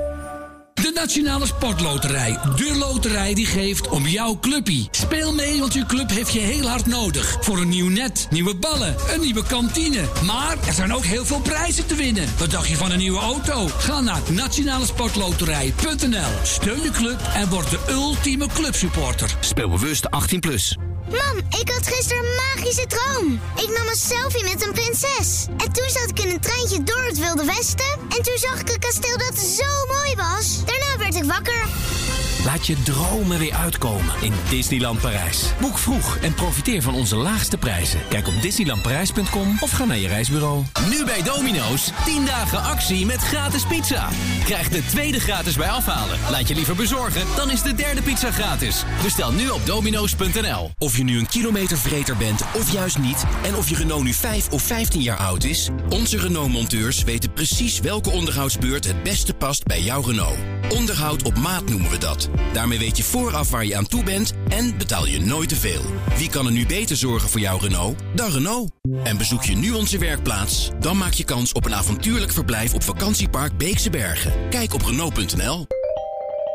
De 0.83 0.91
Nationale 0.95 1.47
Sportloterij. 1.47 2.39
De 2.57 2.77
loterij 2.79 3.35
die 3.35 3.47
geeft 3.47 3.89
om 3.89 4.07
jouw 4.07 4.39
clubpie. 4.41 4.89
Speel 4.91 5.35
mee, 5.35 5.61
want 5.61 5.73
je 5.73 5.87
club 5.87 6.11
heeft 6.11 6.33
je 6.33 6.39
heel 6.39 6.69
hard 6.69 6.87
nodig. 6.87 7.37
Voor 7.41 7.59
een 7.59 7.69
nieuw 7.69 7.89
net, 7.89 8.27
nieuwe 8.31 8.55
ballen, 8.55 8.97
een 9.15 9.21
nieuwe 9.21 9.43
kantine. 9.47 10.01
Maar 10.25 10.57
er 10.67 10.73
zijn 10.73 10.95
ook 10.95 11.05
heel 11.05 11.25
veel 11.25 11.41
prijzen 11.41 11.87
te 11.87 11.95
winnen. 11.95 12.29
Wat 12.39 12.51
dacht 12.51 12.69
je 12.69 12.77
van 12.77 12.91
een 12.91 12.99
nieuwe 12.99 13.21
auto? 13.21 13.69
Ga 13.79 14.01
naar 14.01 14.21
nationalesportloterij.nl. 14.31 16.31
Steun 16.43 16.83
je 16.83 16.91
club 16.91 17.21
en 17.35 17.49
word 17.49 17.71
de 17.71 17.79
ultieme 17.89 18.47
clubsupporter. 18.47 19.37
Speel 19.41 19.69
bewust 19.69 20.09
18+. 20.35 20.39
Plus. 20.39 20.77
Mam, 21.11 21.37
ik 21.61 21.71
had 21.71 21.87
gisteren 21.87 22.25
een 22.25 22.35
magische 22.35 22.87
droom. 22.87 23.41
Ik 23.57 23.69
nam 23.77 23.89
een 23.89 23.97
selfie 23.97 24.45
met 24.45 24.67
een 24.67 24.73
prinses. 24.73 25.47
En 25.57 25.73
toen 25.73 25.89
zat 25.89 26.09
ik 26.09 26.21
in 26.21 26.31
een 26.31 26.41
treintje 26.41 26.83
door 26.83 27.05
het 27.05 27.19
Wilde 27.19 27.45
Westen. 27.45 27.99
En 28.09 28.23
toen 28.23 28.39
zag 28.39 28.61
ik 28.61 28.71
een 28.71 28.79
kasteel 28.79 29.19
dat 29.19 29.39
zo 29.39 29.65
mooi 29.95 30.15
was. 30.17 30.59
Daarna 30.69 30.99
werd 30.99 31.15
ik 31.15 31.25
wakker. 31.25 32.08
Laat 32.45 32.67
je 32.67 32.83
dromen 32.83 33.39
weer 33.39 33.55
uitkomen 33.55 34.15
in 34.21 34.33
Disneyland 34.49 35.01
Parijs. 35.01 35.53
Boek 35.61 35.79
vroeg 35.79 36.17
en 36.17 36.35
profiteer 36.35 36.83
van 36.83 36.95
onze 36.95 37.17
laagste 37.17 37.57
prijzen. 37.57 38.01
Kijk 38.09 38.29
op 38.29 38.43
disneylandparijs.com 38.43 39.57
of 39.61 39.71
ga 39.71 39.85
naar 39.85 39.97
je 39.97 40.09
reisbureau. 40.09 40.65
Nu 40.91 41.05
bij 41.05 41.23
Domino's, 41.23 41.91
10 42.05 42.25
dagen 42.25 42.63
actie 42.63 43.07
met 43.07 43.21
gratis 43.21 43.67
pizza. 43.67 44.09
Krijg 44.45 44.69
de 44.69 44.85
tweede 44.87 45.21
gratis 45.21 45.57
bij 45.57 45.69
afhalen. 45.69 46.19
Laat 46.31 46.49
je 46.49 46.55
liever 46.55 46.75
bezorgen, 46.75 47.23
dan 47.37 47.51
is 47.51 47.63
de 47.63 47.75
derde 47.75 48.03
pizza 48.03 48.31
gratis. 48.31 48.85
Bestel 49.03 49.33
nu 49.33 49.49
op 49.49 49.67
domino's.nl. 49.67 50.71
Of 50.79 50.97
je 50.97 51.05
nu 51.05 51.19
een 51.19 51.29
kilometervreter 51.29 52.17
bent 52.17 52.43
of 52.55 52.73
juist 52.73 52.99
niet... 52.99 53.25
en 53.43 53.57
of 53.57 53.69
je 53.69 53.77
Renault 53.77 54.05
nu 54.05 54.13
5 54.13 54.49
of 54.49 54.63
15 54.63 55.03
jaar 55.03 55.19
oud 55.19 55.45
is... 55.45 55.69
onze 55.89 56.19
Renault-monteurs 56.19 57.03
weten 57.03 57.33
precies 57.33 57.81
welke 57.81 58.11
onderhoudsbeurt 58.11 58.85
het 58.85 59.03
beste 59.03 59.35
past 59.35 59.65
bij 59.65 59.83
jouw 59.83 60.01
Renault. 60.01 60.39
Onderhoud 60.69 61.23
op 61.23 61.39
maat 61.39 61.69
noemen 61.69 61.91
we 61.91 61.99
dat. 61.99 62.28
Daarmee 62.53 62.79
weet 62.79 62.97
je 62.97 63.03
vooraf 63.03 63.51
waar 63.51 63.65
je 63.65 63.77
aan 63.77 63.87
toe 63.87 64.03
bent 64.03 64.33
en 64.49 64.79
betaal 64.79 65.07
je 65.07 65.21
nooit 65.21 65.49
te 65.49 65.57
veel. 65.57 65.83
Wie 66.17 66.31
kan 66.31 66.47
er 66.47 66.53
nu 66.53 66.67
beter 66.67 66.97
zorgen 66.97 67.29
voor 67.29 67.41
jouw 67.41 67.59
Renault 67.59 67.99
dan 68.15 68.31
Renault? 68.31 68.71
En 69.05 69.17
bezoek 69.17 69.43
je 69.43 69.57
nu 69.57 69.73
onze 69.73 69.99
werkplaats? 69.99 70.71
Dan 70.81 70.97
maak 70.97 71.13
je 71.13 71.25
kans 71.25 71.53
op 71.53 71.65
een 71.65 71.75
avontuurlijk 71.75 72.33
verblijf 72.33 72.75
op 72.75 72.83
vakantiepark 72.83 73.57
Beekse 73.57 73.91
Bergen. 73.91 74.33
Kijk 74.51 74.75
op 74.75 74.83
Renault.nl. 74.83 75.67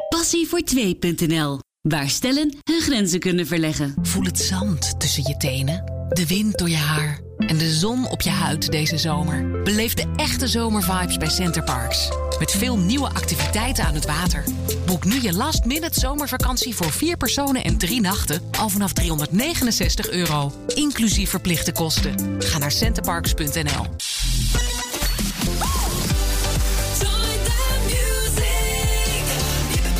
Passie 0.09 0.47
voor 0.47 0.61
2.nl. 0.75 1.59
Waar 1.81 2.09
stellen 2.09 2.57
hun 2.63 2.81
grenzen 2.81 3.19
kunnen 3.19 3.47
verleggen. 3.47 3.93
Voel 4.01 4.23
het 4.23 4.39
zand 4.39 4.99
tussen 4.99 5.23
je 5.27 5.37
tenen, 5.37 5.83
de 6.09 6.27
wind 6.27 6.57
door 6.57 6.69
je 6.69 6.75
haar 6.75 7.19
en 7.47 7.57
de 7.57 7.71
zon 7.73 8.09
op 8.09 8.21
je 8.21 8.29
huid 8.29 8.71
deze 8.71 8.97
zomer. 8.97 9.61
Beleef 9.63 9.93
de 9.93 10.13
echte 10.15 10.47
zomervibes 10.47 11.17
bij 11.17 11.29
Centerparks. 11.29 12.09
Met 12.39 12.51
veel 12.51 12.77
nieuwe 12.77 13.07
activiteiten 13.07 13.85
aan 13.85 13.93
het 13.93 14.05
water. 14.05 14.43
Boek 14.85 15.05
nu 15.05 15.21
je 15.21 15.33
last 15.33 15.65
minute 15.65 15.99
zomervakantie 15.99 16.75
voor 16.75 16.91
vier 16.91 17.17
personen 17.17 17.63
en 17.63 17.77
drie 17.77 18.01
nachten 18.01 18.41
al 18.59 18.69
vanaf 18.69 18.93
369 18.93 20.09
euro. 20.09 20.51
Inclusief 20.67 21.29
verplichte 21.29 21.71
kosten. 21.71 22.35
Ga 22.39 22.57
naar 22.57 22.71
centerparks.nl. 22.71 23.85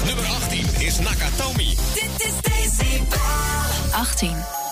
Nummer 0.06 0.26
18 0.26 0.66
is 0.80 1.00
Nakatomi. 1.00 1.76
Dit 1.94 2.28
is 2.28 2.34
Decibel. 2.42 3.20
18. 3.92 4.63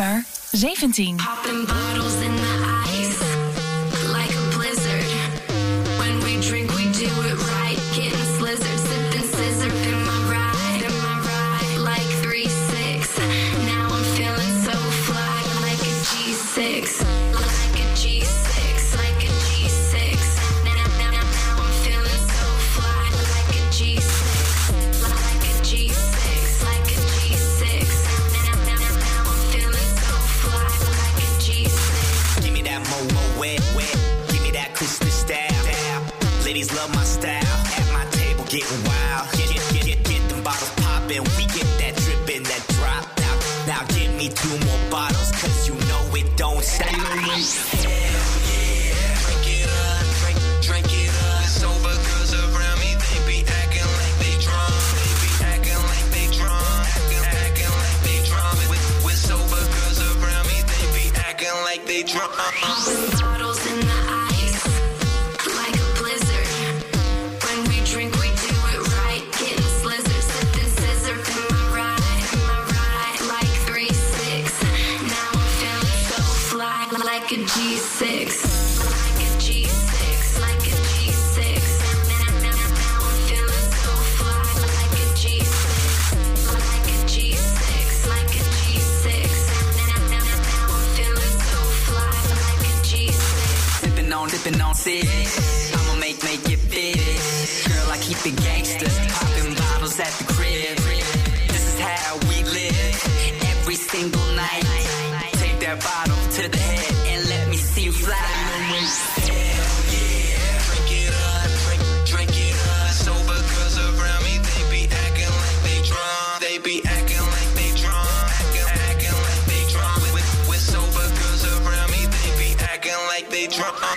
nummer 0.00 0.24
17. 0.54 1.39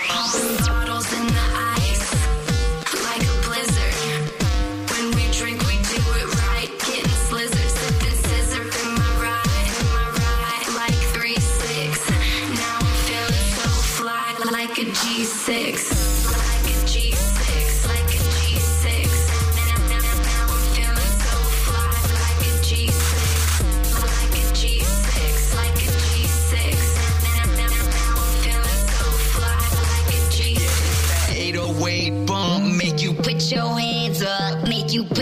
Thank 0.06 0.68
you. 0.68 0.83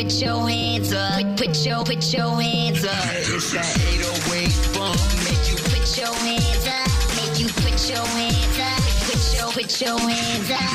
put 0.04 0.22
your 0.22 0.50
hands 0.50 0.94
up. 0.94 1.22
Put, 1.22 1.38
put 1.38 1.66
your, 1.66 1.84
put 1.84 2.14
your 2.14 2.42
hands 2.42 2.86
up. 2.86 3.06
It's 3.14 3.54
that 3.54 3.78
808 4.34 4.74
bump. 4.74 4.98
Make 5.26 5.46
you 5.50 5.58
put 5.70 5.98
your 5.98 6.14
hands 6.26 6.68
up. 6.68 6.90
Make 7.18 7.40
you 7.40 7.48
put 7.62 7.90
your 7.90 8.06
hands 8.06 8.60
up. 8.60 8.82
Put 9.06 9.22
your, 9.38 9.52
put 9.52 9.82
your 9.82 10.00
hands 10.00 10.52
up. 10.52 10.71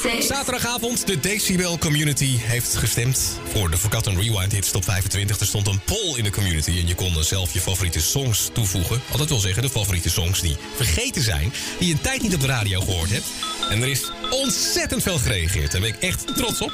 Zaterdagavond, 0.00 1.06
de 1.06 1.20
Decibel 1.20 1.78
Community 1.78 2.36
heeft 2.38 2.76
gestemd 2.76 3.38
voor 3.52 3.70
de 3.70 3.78
Forgotten 3.78 4.20
Rewind 4.20 4.52
Hits 4.52 4.70
Top 4.70 4.84
25. 4.84 5.40
Er 5.40 5.46
stond 5.46 5.66
een 5.66 5.80
poll 5.84 6.16
in 6.16 6.24
de 6.24 6.30
community 6.30 6.70
en 6.70 6.86
je 6.86 6.94
kon 6.94 7.14
eh, 7.14 7.20
zelf 7.20 7.52
je 7.52 7.60
favoriete 7.60 8.00
songs 8.00 8.50
toevoegen. 8.52 9.00
Al 9.12 9.18
dat 9.18 9.28
wil 9.28 9.38
zeggen, 9.38 9.62
de 9.62 9.70
favoriete 9.70 10.10
songs 10.10 10.40
die 10.40 10.56
vergeten 10.76 11.22
zijn, 11.22 11.52
die 11.78 11.88
je 11.88 11.94
een 11.94 12.00
tijd 12.00 12.22
niet 12.22 12.34
op 12.34 12.40
de 12.40 12.46
radio 12.46 12.80
gehoord 12.80 13.10
hebt. 13.10 13.26
En 13.70 13.82
er 13.82 13.88
is 13.88 14.10
ontzettend 14.30 15.02
veel 15.02 15.18
gereageerd. 15.18 15.72
Daar 15.72 15.80
ben 15.80 15.90
ik 15.90 16.00
echt 16.00 16.36
trots 16.36 16.60
op. 16.60 16.72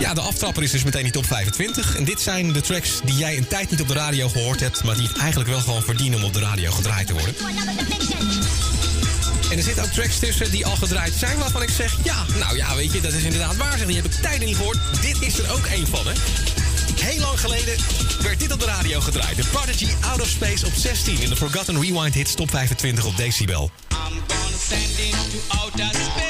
Ja, 0.00 0.14
de 0.14 0.20
aftrapper 0.20 0.62
is 0.62 0.70
dus 0.70 0.84
meteen 0.84 1.02
die 1.02 1.12
top 1.12 1.26
25. 1.26 1.96
En 1.96 2.04
dit 2.04 2.20
zijn 2.20 2.52
de 2.52 2.60
tracks 2.60 3.00
die 3.04 3.16
jij 3.16 3.36
een 3.36 3.48
tijd 3.48 3.70
niet 3.70 3.80
op 3.80 3.88
de 3.88 3.94
radio 3.94 4.28
gehoord 4.28 4.60
hebt... 4.60 4.84
maar 4.84 4.96
die 4.96 5.08
het 5.08 5.18
eigenlijk 5.18 5.50
wel 5.50 5.60
gewoon 5.60 5.82
verdienen 5.82 6.18
om 6.18 6.24
op 6.24 6.32
de 6.32 6.40
radio 6.40 6.70
gedraaid 6.70 7.06
te 7.06 7.12
worden. 7.12 7.34
En 9.50 9.56
er 9.56 9.62
zitten 9.62 9.84
ook 9.84 9.90
tracks 9.90 10.18
tussen 10.18 10.50
die 10.50 10.66
al 10.66 10.76
gedraaid 10.76 11.12
zijn, 11.18 11.38
waarvan 11.38 11.62
ik 11.62 11.70
zeg: 11.70 11.96
ja, 12.02 12.24
nou 12.38 12.56
ja, 12.56 12.74
weet 12.74 12.92
je, 12.92 13.00
dat 13.00 13.12
is 13.12 13.22
inderdaad 13.22 13.56
waar. 13.56 13.78
Zeg, 13.78 13.86
die 13.86 13.96
heb 13.96 14.04
ik 14.04 14.12
tijden 14.12 14.46
niet 14.46 14.56
gehoord. 14.56 14.78
Dit 15.00 15.22
is 15.22 15.38
er 15.38 15.52
ook 15.52 15.66
één 15.66 15.86
van, 15.86 16.06
hè? 16.06 16.12
Heel 17.00 17.20
lang 17.20 17.40
geleden 17.40 17.76
werd 18.22 18.40
dit 18.40 18.52
op 18.52 18.60
de 18.60 18.66
radio 18.66 19.00
gedraaid. 19.00 19.36
De 19.36 19.44
Prodigy 19.52 19.88
Out 20.00 20.20
of 20.20 20.28
Space 20.28 20.66
op 20.66 20.72
16 20.72 21.20
in 21.20 21.28
de 21.28 21.36
Forgotten 21.36 21.80
Rewind 21.80 22.14
Hits 22.14 22.34
top 22.34 22.50
25 22.50 23.04
op 23.04 23.16
Decibel. 23.16 23.70
I'm 23.90 24.22
space. 24.58 26.23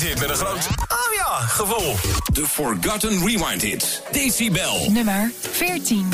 Rewind 0.00 0.20
met 0.20 0.30
een 0.30 0.36
groot... 0.36 0.68
Ah 0.88 1.14
ja, 1.16 1.46
gevoel. 1.46 1.94
De 2.32 2.46
Forgotten 2.46 3.26
Rewind 3.26 3.62
Hit. 3.62 4.02
Decibel. 4.12 4.90
Nummer 4.90 5.30
14. 5.50 6.08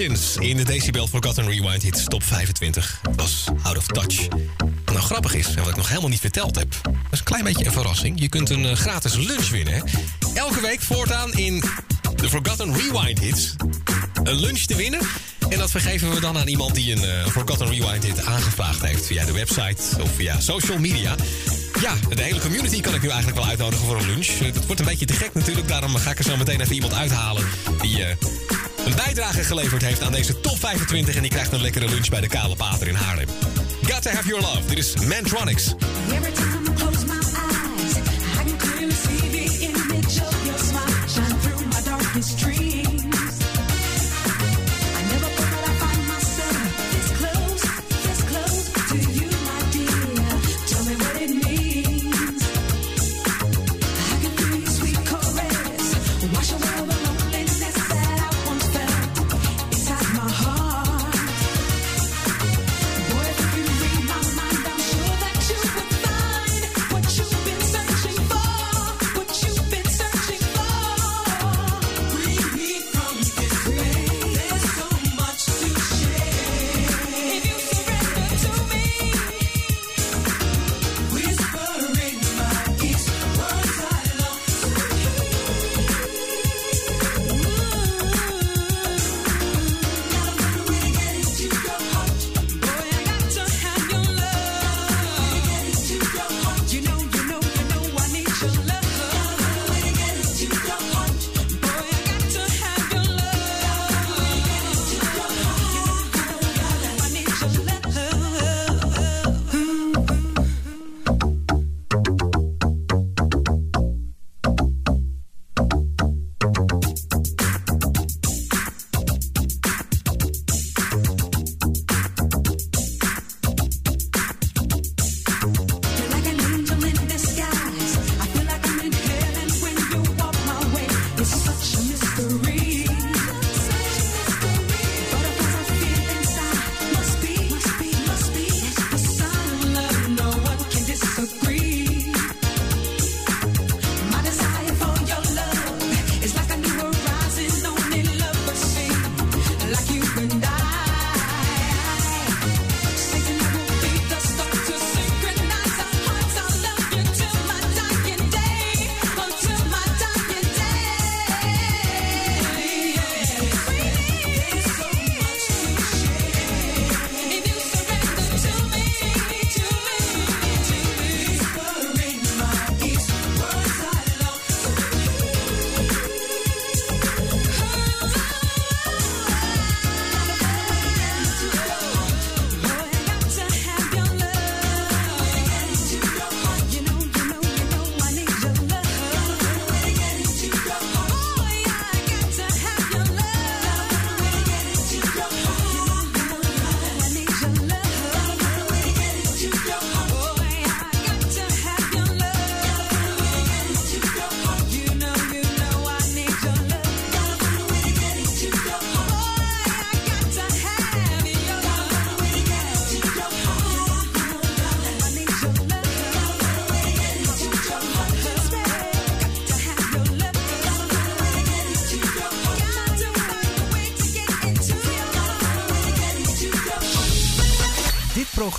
In 0.00 0.56
de 0.56 0.64
Decibel 0.64 1.06
Forgotten 1.06 1.48
Rewind 1.48 1.82
Hits 1.82 2.04
Top 2.04 2.22
25. 2.22 3.00
Dat 3.02 3.14
was 3.16 3.44
Out 3.62 3.76
of 3.76 3.86
Touch. 3.86 4.28
Wat 4.84 4.94
nou 4.94 4.98
grappig 4.98 5.34
is, 5.34 5.46
en 5.46 5.56
wat 5.56 5.68
ik 5.68 5.76
nog 5.76 5.88
helemaal 5.88 6.08
niet 6.08 6.20
verteld 6.20 6.56
heb... 6.56 6.70
dat 6.82 6.92
is 7.10 7.18
een 7.18 7.24
klein 7.24 7.44
beetje 7.44 7.64
een 7.64 7.72
verrassing. 7.72 8.20
Je 8.20 8.28
kunt 8.28 8.50
een 8.50 8.64
eh, 8.64 8.76
gratis 8.76 9.14
lunch 9.14 9.48
winnen. 9.48 9.84
Elke 10.34 10.60
week 10.60 10.80
voortaan 10.80 11.32
in 11.32 11.64
de 12.16 12.28
Forgotten 12.28 12.76
Rewind 12.76 13.18
Hits... 13.18 13.54
een 14.22 14.40
lunch 14.40 14.58
te 14.58 14.74
winnen. 14.74 15.00
En 15.48 15.58
dat 15.58 15.70
vergeven 15.70 16.10
we 16.10 16.20
dan 16.20 16.38
aan 16.38 16.48
iemand 16.48 16.74
die 16.74 16.92
een 16.92 17.04
eh, 17.04 17.26
Forgotten 17.26 17.68
Rewind 17.68 18.04
hit 18.04 18.24
aangevraagd 18.24 18.82
heeft... 18.82 19.06
via 19.06 19.24
de 19.24 19.32
website 19.32 20.02
of 20.02 20.14
via 20.14 20.40
social 20.40 20.78
media... 20.78 21.14
Ja, 21.80 21.94
de 22.14 22.22
hele 22.22 22.40
community 22.40 22.80
kan 22.80 22.94
ik 22.94 23.02
nu 23.02 23.08
eigenlijk 23.08 23.38
wel 23.38 23.48
uitnodigen 23.48 23.86
voor 23.86 23.96
een 23.96 24.06
lunch. 24.06 24.52
Dat 24.54 24.66
wordt 24.66 24.80
een 24.80 24.86
beetje 24.86 25.06
te 25.06 25.12
gek 25.12 25.34
natuurlijk. 25.34 25.68
Daarom 25.68 25.96
ga 25.96 26.10
ik 26.10 26.18
er 26.18 26.24
zo 26.24 26.36
meteen 26.36 26.60
even 26.60 26.74
iemand 26.74 26.94
uithalen 26.94 27.44
die 27.80 28.04
eh, 28.04 28.16
een 28.90 28.96
bijdrage 28.96 29.44
geleverd 29.44 29.82
heeft 29.82 30.02
aan 30.02 30.12
deze 30.12 30.40
top 30.40 30.58
25. 30.58 31.14
En 31.14 31.22
die 31.22 31.30
krijgt 31.30 31.52
een 31.52 31.60
lekkere 31.60 31.88
lunch 31.88 32.08
bij 32.08 32.20
de 32.20 32.28
Kale 32.28 32.56
Pater 32.56 32.88
in 32.88 32.94
Haarlem. 32.94 33.26
Got 33.82 34.02
to 34.02 34.10
have 34.10 34.28
your 34.28 34.42
love. 34.42 34.66
Dit 34.66 34.78
is 34.78 34.94
Mantronics. 34.96 35.74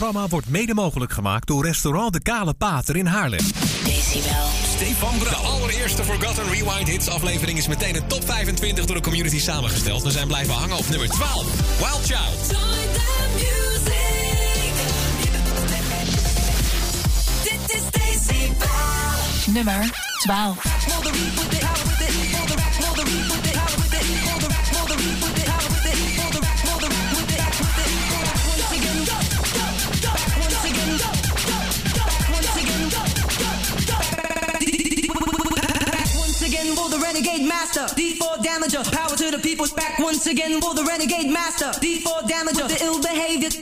Programma 0.01 0.29
wordt 0.29 0.49
mede 0.49 0.73
mogelijk 0.73 1.11
gemaakt 1.11 1.47
door 1.47 1.65
restaurant 1.65 2.13
De 2.13 2.21
Kale 2.21 2.53
Pater 2.53 2.95
in 2.95 3.05
Haarlem. 3.05 3.39
Decibel. 3.83 4.47
Stefan 4.75 5.17
Brouw. 5.17 5.29
De 5.29 5.47
allereerste 5.47 6.03
Forgotten 6.03 6.49
Rewind 6.49 6.87
Hits 6.87 7.07
aflevering 7.07 7.57
is 7.57 7.67
meteen 7.67 7.93
de 7.93 8.07
top 8.07 8.25
25 8.25 8.85
door 8.85 8.95
de 8.95 9.01
community 9.01 9.39
samengesteld. 9.39 10.03
We 10.03 10.11
zijn 10.11 10.27
blijven 10.27 10.53
hangen 10.53 10.77
op 10.77 10.89
nummer 10.89 11.09
12. 11.09 11.45
Wild 11.77 12.05
Child. 12.05 12.49
Dit 17.43 17.75
is 17.75 17.83
Decibel. 17.91 18.67
Nummer 19.53 19.89
12. 20.19 21.90
Once 40.23 40.39
again, 40.39 40.61
for 40.61 40.75
the 40.75 40.83
renegade 40.83 41.31
master. 41.31 41.71
D4 41.79 42.27
damager. 42.29 42.67
The 42.67 42.85
ill 42.85 43.01
behavior. 43.01 43.60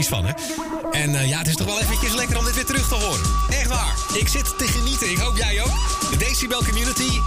Van, 0.00 0.24
hè? 0.24 0.32
En 0.90 1.14
eh, 1.14 1.28
ja, 1.28 1.38
het 1.38 1.48
is 1.48 1.56
toch 1.56 1.66
wel 1.66 1.80
eventjes 1.80 2.14
lekker 2.14 2.38
om 2.38 2.44
dit 2.44 2.54
weer 2.54 2.64
terug 2.64 2.88
te 2.88 2.94
horen. 2.94 3.20
Echt 3.50 3.68
waar. 3.68 3.94
Ik 4.14 4.28
zit 4.28 4.58
te 4.58 4.66
genieten. 4.66 5.10
Ik 5.10 5.18
hoop 5.18 5.36
jij 5.36 5.62
ook. 5.62 5.72
De 6.10 6.16
Decibel 6.16 6.64
Community 6.64 7.20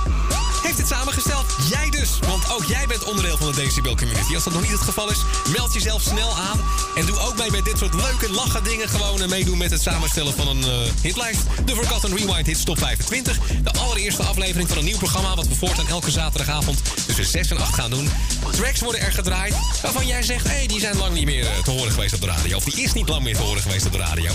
heeft 0.66 0.78
het 0.78 0.88
samengesteld. 0.88 1.46
Jij 1.70 1.90
dus. 1.90 2.20
Want 2.28 2.50
ook 2.52 2.64
jij 2.64 2.88
bent 2.88 3.04
onderdeel 3.04 3.38
van 3.38 3.52
de 3.52 3.56
Decibel 3.56 3.96
Community. 3.96 4.34
Als 4.34 4.44
dat 4.44 4.54
nog 4.54 4.62
niet 4.62 4.72
het 4.72 4.82
geval 4.82 5.12
is, 5.12 5.18
meld 5.56 5.74
jezelf 5.74 6.02
snel 6.02 6.38
aan. 6.38 6.60
En 6.96 7.06
doe 7.06 7.20
ook 7.20 7.38
mee 7.38 7.52
met 7.52 7.66
dit 7.66 7.78
soort 7.78 7.94
leuke 7.94 8.32
lachen 8.32 8.64
dingen. 8.64 8.90
Gewoon 8.90 9.22
eh, 9.22 9.28
meedoen 9.28 9.58
met 9.58 9.72
het 9.72 9.82
samenstellen 9.82 10.34
van 10.34 10.48
een 10.48 10.64
eh, 10.64 10.92
hitlijst. 11.02 11.42
De 11.66 11.76
Forgotten 11.76 12.18
Rewind 12.18 12.46
Hits 12.46 12.64
Top 12.64 12.78
25. 12.78 13.40
De 13.64 13.72
allereerste 13.72 14.24
aflevering 14.24 14.68
van 14.68 14.78
een 14.78 14.86
nieuw 14.86 14.98
programma... 14.98 15.36
wat 15.36 15.48
we 15.48 15.56
voortaan 15.56 15.88
elke 15.88 16.12
zaterdagavond 16.12 16.82
tussen 17.06 17.26
6 17.26 17.50
en 17.50 17.58
8 17.58 17.74
gaan 17.74 17.90
doen. 17.90 18.10
Tracks 18.56 18.82
worden 18.82 19.02
er 19.02 19.12
gedraaid 19.12 19.56
waarvan 19.82 20.08
jij 20.08 20.24
zegt... 20.24 20.48
hé, 20.48 20.54
hey, 20.54 20.68
die 20.68 20.80
zijn 20.80 20.98
lang 20.98 21.14
niet 21.14 21.26
meer 21.26 21.46
eh, 21.46 21.64
te 21.64 21.72
horen 21.72 21.92
geweest 21.92 22.14
op 22.14 22.22
de 22.22 22.28
radio. 22.28 22.58
Of 22.58 22.64
die 22.64 22.84
is 22.84 22.94
niet 22.94 23.10
lang 23.10 23.24
meer 23.24 23.36
te 23.36 23.42
horen 23.42 23.62
geweest 23.62 23.86
op 23.86 23.92
de 23.92 23.98
radio. 23.98 24.32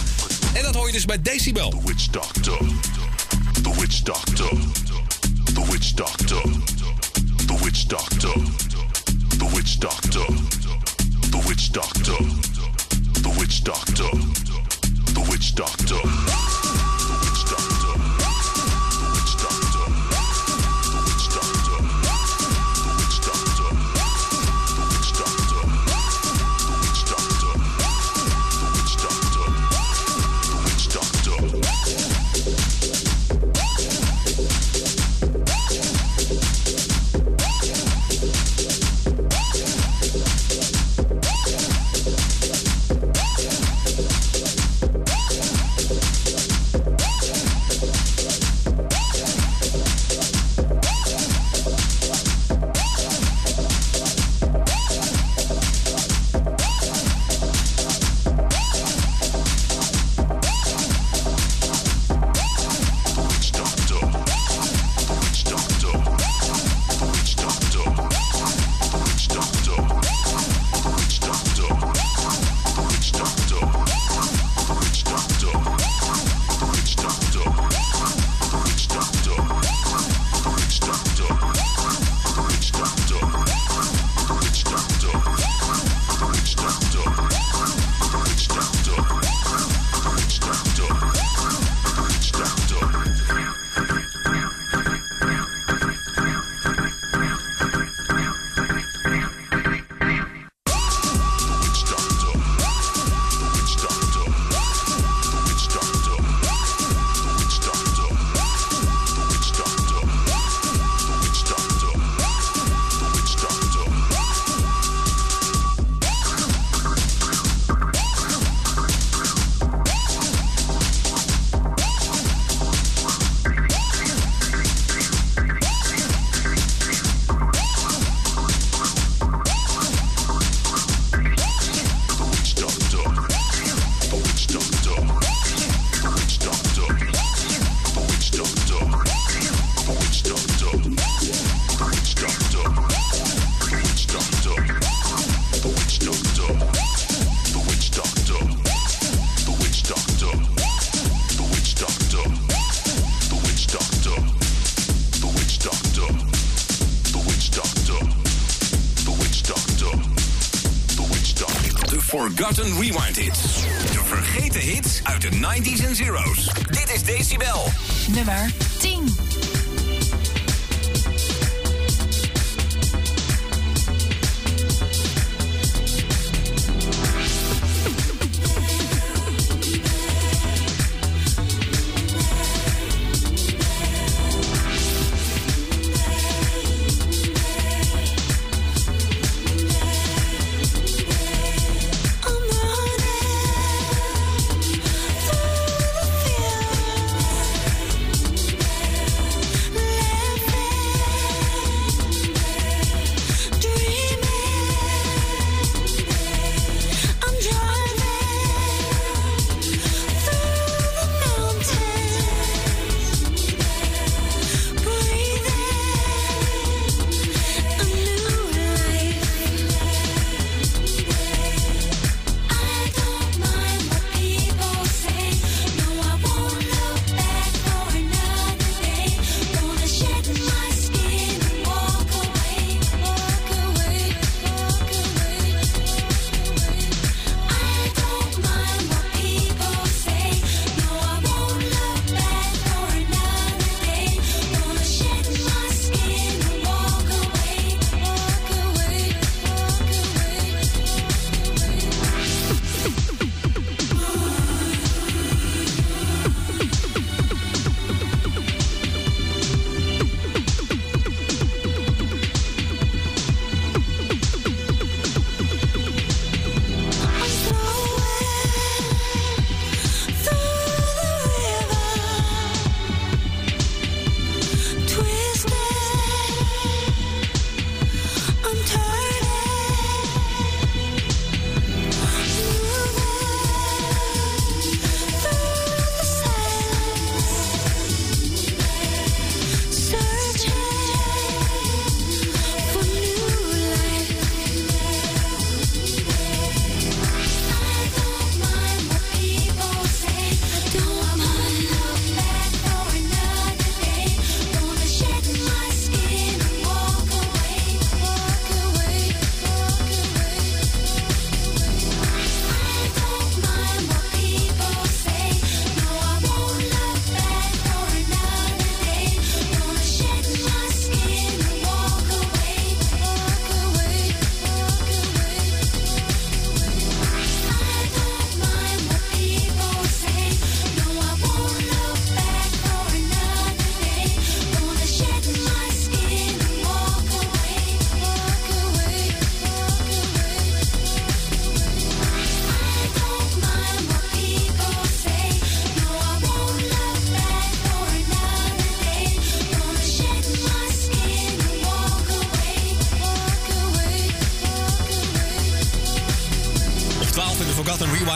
En 0.53 0.63
dat 0.63 0.75
hoor 0.75 0.87
je 0.87 0.93
dus 0.93 1.05
bij 1.05 1.23
Decibel. 1.23 1.71
The 1.71 1.81
Witch 1.85 2.07
Doctor. 2.07 2.59
The 3.63 3.75
Witch 3.81 4.03
Doctor. 4.03 4.59
The 5.55 5.67
Witch 5.71 5.93
Doctor. 5.93 6.43
The 7.47 7.59
Witch 7.63 7.87
Doctor. 7.87 8.35
The 9.39 9.51
Witch 9.55 9.77
Doctor. 9.79 10.50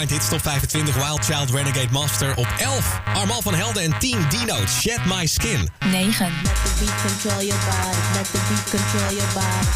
Rewind 0.05 0.11
Hits 0.11 0.28
Top 0.28 0.40
25 0.40 0.96
Wild 0.96 1.24
Child 1.24 1.50
Renegade 1.50 1.92
Master 1.92 2.34
op 2.36 2.46
11. 2.59 3.00
Armal 3.14 3.42
van 3.42 3.55
Helden 3.55 3.82
en 3.82 3.98
Team 3.98 4.28
Dino, 4.28 4.66
Shed 4.66 5.00
My 5.05 5.26
Skin. 5.26 5.68
9. 5.90 6.32
Let 6.42 6.55
the 6.64 6.70
beat 6.78 6.96
control 7.07 7.42
your 7.42 7.59
body. 7.59 7.96
Let 8.14 8.26
the 8.26 8.38
beat 8.48 8.70
control 8.70 9.11
your 9.18 9.32
body. 9.34 9.66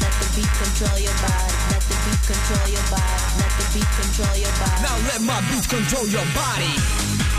Let 0.00 0.12
the 0.20 0.28
beat 0.34 0.52
control 0.62 0.98
your 1.00 1.16
body. 1.20 1.52
Let 1.70 1.82
the 1.88 1.96
beat 2.04 2.22
control 2.32 2.68
your 2.74 2.86
body. 2.90 3.12
Let 3.38 3.52
the 3.58 3.66
beat 3.74 3.90
control 4.00 4.36
your 4.36 4.54
body. 4.60 4.82
Now 4.82 4.96
let 5.08 5.20
my 5.20 5.40
beat 5.50 5.68
control 5.68 6.06
your 6.08 6.26
body. 6.34 7.33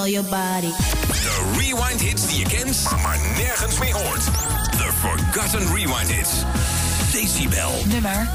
your 0.00 0.24
body. 0.24 0.72
De 1.22 1.52
rewind 1.58 2.00
hits 2.00 2.26
die 2.28 2.38
je 2.38 2.44
kent, 2.44 2.82
maar 3.02 3.18
nergens 3.36 3.78
meer 3.78 3.94
hoort. 3.94 4.24
The 4.70 4.88
Forgotten 5.00 5.74
Rewind 5.74 6.12
Hits. 6.12 6.30
Decibel. 7.12 7.70
Nummer 7.86 8.28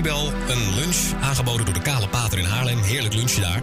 Een 0.00 0.74
lunch 0.74 0.96
aangeboden 1.22 1.64
door 1.64 1.74
de 1.74 1.82
Kale 1.82 2.08
Pater 2.08 2.38
in 2.38 2.44
Haarlem. 2.44 2.82
Heerlijk 2.82 3.14
lunchje 3.14 3.40
daar. 3.40 3.62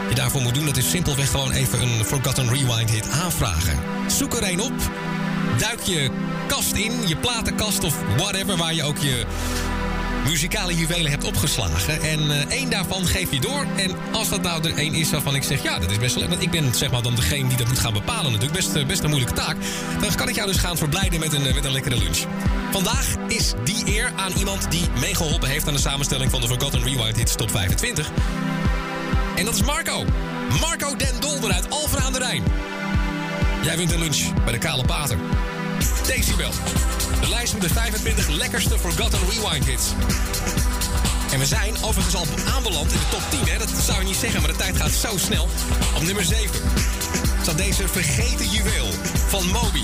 Wat 0.00 0.08
je 0.08 0.14
daarvoor 0.14 0.40
moet 0.40 0.54
doen, 0.54 0.66
dat 0.66 0.76
is 0.76 0.90
simpelweg 0.90 1.30
gewoon 1.30 1.50
even 1.50 1.82
een 1.82 2.04
Forgotten 2.04 2.48
Rewind 2.48 2.90
Hit 2.90 3.10
aanvragen. 3.10 3.78
Zoek 4.06 4.34
er 4.34 4.50
een 4.50 4.60
op. 4.60 4.72
Duik 5.58 5.80
je 5.80 6.10
kast 6.46 6.72
in, 6.72 7.08
je 7.08 7.16
platenkast 7.16 7.84
of 7.84 7.96
whatever, 8.16 8.56
waar 8.56 8.74
je 8.74 8.82
ook 8.82 8.98
je 8.98 9.26
muzikale 10.24 10.74
juwelen 10.74 11.10
hebt 11.10 11.24
opgeslagen. 11.24 12.02
En 12.02 12.30
eh, 12.30 12.50
één 12.50 12.70
daarvan 12.70 13.06
geef 13.06 13.30
je 13.30 13.40
door. 13.40 13.66
En 13.76 13.94
als 14.12 14.28
dat 14.28 14.42
nou 14.42 14.68
er 14.68 14.76
één 14.76 14.94
is 14.94 15.10
waarvan 15.10 15.34
ik 15.34 15.42
zeg, 15.42 15.62
ja, 15.62 15.78
dat 15.78 15.90
is 15.90 15.98
best 15.98 16.14
wel... 16.14 16.28
Want 16.28 16.42
ik 16.42 16.50
ben 16.50 16.74
zeg 16.74 16.90
maar 16.90 17.02
dan 17.02 17.14
degene 17.14 17.48
die 17.48 17.56
dat 17.56 17.68
moet 17.68 17.78
gaan 17.78 17.92
bepalen 17.92 18.32
natuurlijk. 18.32 18.52
Best, 18.52 18.74
eh, 18.74 18.86
best 18.86 19.02
een 19.02 19.08
moeilijke 19.08 19.34
taak. 19.34 19.56
Dan 20.00 20.14
kan 20.14 20.28
ik 20.28 20.34
jou 20.34 20.46
dus 20.46 20.56
gaan 20.56 20.76
verblijden 20.76 21.20
met 21.20 21.32
een, 21.32 21.46
eh, 21.46 21.54
met 21.54 21.64
een 21.64 21.72
lekkere 21.72 21.96
lunch. 21.96 22.18
Vandaag 22.70 23.06
is 23.28 23.52
die 23.64 23.82
eer 23.86 24.12
aan 24.16 24.32
iemand 24.32 24.70
die 24.70 24.88
meegeholpen 25.00 25.48
heeft... 25.48 25.66
aan 25.66 25.74
de 25.74 25.80
samenstelling 25.80 26.30
van 26.30 26.40
de 26.40 26.46
Forgotten 26.46 26.82
Rewind 26.82 27.16
Hits 27.16 27.34
Top 27.34 27.50
25. 27.50 28.10
En 29.36 29.44
dat 29.44 29.54
is 29.54 29.62
Marco. 29.62 30.04
Marco 30.60 30.96
Den 30.96 31.20
Dolder 31.20 31.52
uit 31.52 31.70
Alphen 31.70 32.02
aan 32.02 32.12
de 32.12 32.18
Rijn. 32.18 32.42
Jij 33.62 33.76
wint 33.76 33.92
een 33.92 33.98
lunch 33.98 34.44
bij 34.44 34.52
de 34.52 34.58
Kale 34.58 34.84
Pater. 34.84 35.18
Decibel. 36.06 36.50
De 37.20 37.28
lijst 37.28 37.52
met 37.52 37.62
de 37.62 37.68
25 37.68 38.28
lekkerste 38.28 38.78
Forgotten 38.78 39.18
Rewind 39.30 39.64
hits. 39.64 39.84
En 41.32 41.38
we 41.38 41.46
zijn 41.46 41.74
overigens 41.82 42.14
al 42.14 42.26
aanbeland 42.54 42.92
in 42.92 42.98
de 42.98 43.08
top 43.10 43.22
10. 43.30 43.52
Hè? 43.52 43.58
Dat 43.58 43.68
zou 43.68 43.98
je 43.98 44.04
niet 44.04 44.16
zeggen, 44.16 44.40
maar 44.40 44.50
de 44.50 44.56
tijd 44.56 44.76
gaat 44.76 44.90
zo 44.90 45.16
snel. 45.16 45.48
Op 45.96 46.02
nummer 46.02 46.24
7 46.24 46.60
staat 47.42 47.56
deze 47.56 47.88
vergeten 47.88 48.48
juweel 48.48 48.88
van 49.28 49.46
Moby. 49.46 49.82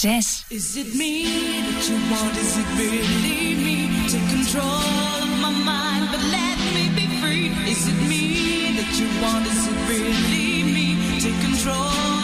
6. 0.00 0.46
Is 0.48 0.78
it 0.78 0.94
me 0.94 1.24
that 1.60 1.86
you 1.86 1.96
want? 2.10 2.34
Is 2.38 2.56
it 2.56 2.64
really 2.80 3.54
me? 3.54 4.08
Take 4.08 4.30
control 4.30 4.64
of 4.64 5.28
my 5.42 5.50
mind, 5.50 6.08
but 6.10 6.22
let 6.32 6.56
me 6.72 6.88
be 6.96 7.06
free. 7.20 7.48
Is 7.70 7.86
it 7.86 8.08
me 8.08 8.80
that 8.80 8.98
you 8.98 9.04
want? 9.20 9.44
Is 9.44 9.66
it 9.68 9.76
really 9.90 10.64
me? 10.72 11.20
Take 11.20 11.38
control 11.42 12.19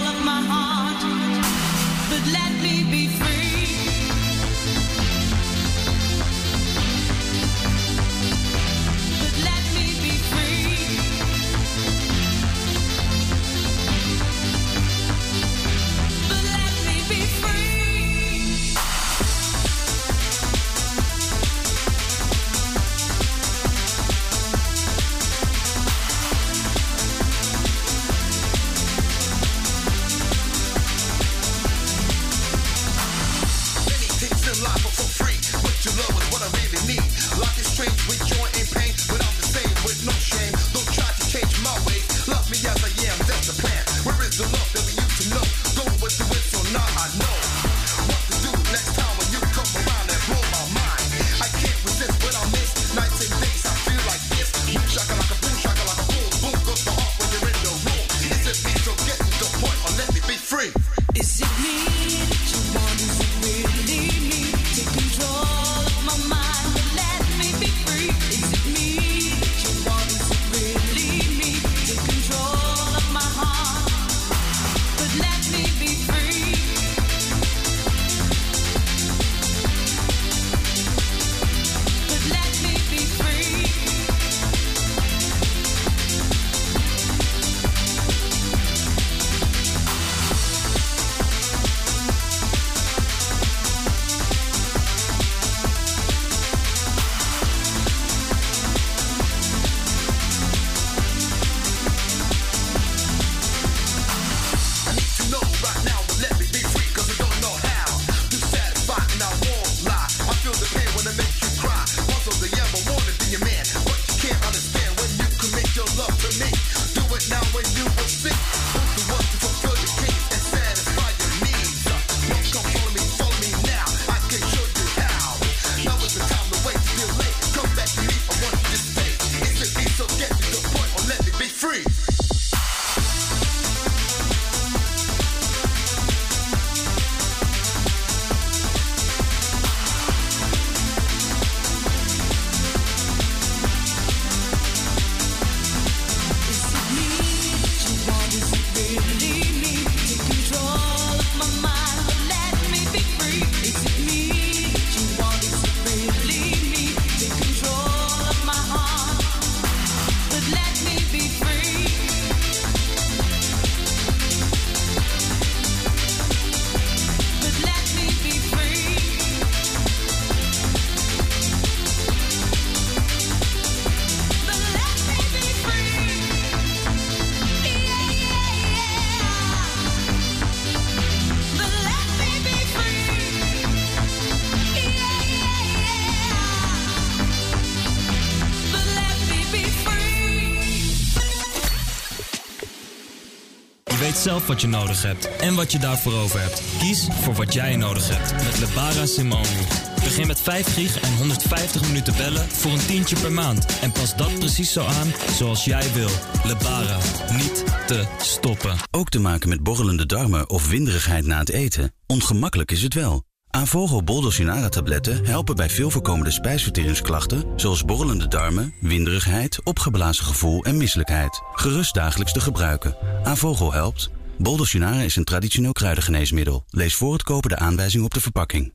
zelf 194.27 194.47
wat 194.47 194.61
je 194.61 194.67
nodig 194.67 195.03
hebt 195.03 195.37
en 195.37 195.55
wat 195.55 195.73
je 195.73 195.79
daarvoor 195.79 196.13
over 196.13 196.41
hebt. 196.41 196.63
Kies 196.79 197.09
voor 197.11 197.35
wat 197.35 197.53
jij 197.53 197.77
nodig 197.77 198.09
hebt 198.09 198.45
met 198.45 198.59
Lebara 198.59 199.07
Simone. 199.07 199.49
Begin 199.95 200.27
met 200.27 200.41
5 200.41 200.75
gig 200.75 201.01
en 201.01 201.17
150 201.17 201.87
minuten 201.87 202.17
bellen 202.17 202.49
voor 202.49 202.73
een 202.73 202.87
tientje 202.87 203.17
per 203.21 203.33
maand. 203.33 203.79
En 203.81 203.93
pas 203.93 204.17
dat 204.17 204.39
precies 204.39 204.73
zo 204.73 204.85
aan 204.85 205.13
zoals 205.37 205.65
jij 205.65 205.93
wil. 205.93 206.11
Lebara, 206.45 206.99
niet 207.37 207.65
te 207.87 208.05
stoppen. 208.19 208.77
Ook 208.91 209.09
te 209.09 209.19
maken 209.19 209.49
met 209.49 209.63
borrelende 209.63 210.07
darmen 210.07 210.51
of 210.51 210.69
winderigheid 210.69 211.27
na 211.27 211.39
het 211.39 211.51
eten? 211.51 211.95
Ongemakkelijk 212.07 212.71
is 212.71 212.83
het 212.83 212.95
wel. 212.95 213.25
Avogel 213.57 214.03
Boldosinara 214.03 214.69
tabletten 214.69 215.27
helpen 215.27 215.57
bij 215.57 215.71
veel 215.71 215.91
voorkomende 215.91 216.31
spijsverteringsklachten 216.31 217.45
zoals 217.57 217.85
borrelende 217.85 218.29
darmen, 218.29 218.75
winderigheid, 218.81 219.61
opgeblazen 219.65 220.25
gevoel 220.25 220.65
en 220.65 220.77
misselijkheid. 220.77 221.43
Gerust 221.53 221.95
dagelijks 221.95 222.33
te 222.33 222.41
gebruiken. 222.41 222.97
Avogel 223.23 223.73
helpt. 223.73 224.11
Boldosinara 224.39 225.01
is 225.01 225.17
een 225.17 225.25
traditioneel 225.25 225.73
kruidengeneesmiddel. 225.73 226.65
Lees 226.71 226.95
voor 226.95 227.13
het 227.13 227.23
kopen 227.23 227.51
de 227.51 227.57
aanwijzing 227.57 228.05
op 228.05 228.15
de 228.15 228.21
verpakking. 228.21 228.73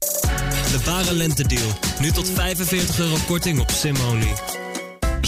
Lebara 0.72 1.12
Lentedeal. 1.12 1.72
Nu 2.00 2.12
tot 2.12 2.30
45 2.30 3.00
euro 3.00 3.16
korting 3.28 3.60
op 3.60 3.70
Simonie. 3.70 4.61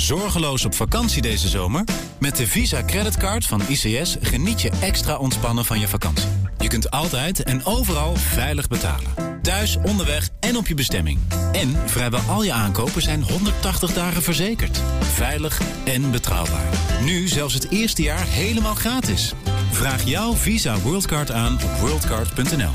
Zorgeloos 0.04 0.66
op 0.66 0.74
vakantie 0.74 1.22
deze 1.22 1.48
zomer? 1.48 1.84
Met 2.20 2.36
de 2.36 2.48
Visa 2.48 2.84
Creditcard 2.84 3.46
van 3.46 3.62
ICS 3.68 4.18
geniet 4.22 4.62
je 4.62 4.72
extra 4.82 5.18
ontspannen 5.18 5.66
van 5.66 5.80
je 5.80 5.88
vakantie. 5.88 6.30
Je 6.58 6.68
kunt 6.68 6.92
altijd 6.92 7.44
en 7.44 7.66
overal 7.66 8.16
veilig 8.16 8.68
betalen. 8.68 9.40
Thuis, 9.42 9.78
onderweg 9.84 10.30
en 10.40 10.58
op 10.58 10.68
je 10.68 10.74
bestemming. 10.74 11.20
En 11.52 11.90
vrijwel 11.90 12.20
al 12.20 12.44
je 12.44 12.54
aankopen 12.54 13.02
zijn 13.02 13.24
180 13.24 13.94
dagen 13.94 14.22
verzekerd. 14.22 14.82
Veilig 15.02 15.62
en 15.86 16.12
betrouwbaar. 16.12 16.70
Nu 17.04 17.28
zelfs 17.28 17.54
het 17.54 17.70
eerste 17.70 18.02
jaar 18.02 18.26
helemaal 18.28 18.76
gratis. 18.76 19.34
Vraag 19.72 20.04
jouw 20.04 20.34
Visa 20.34 20.80
Worldcard 20.80 21.32
aan 21.32 21.54
op 21.54 21.80
worldcard.nl. 21.80 22.72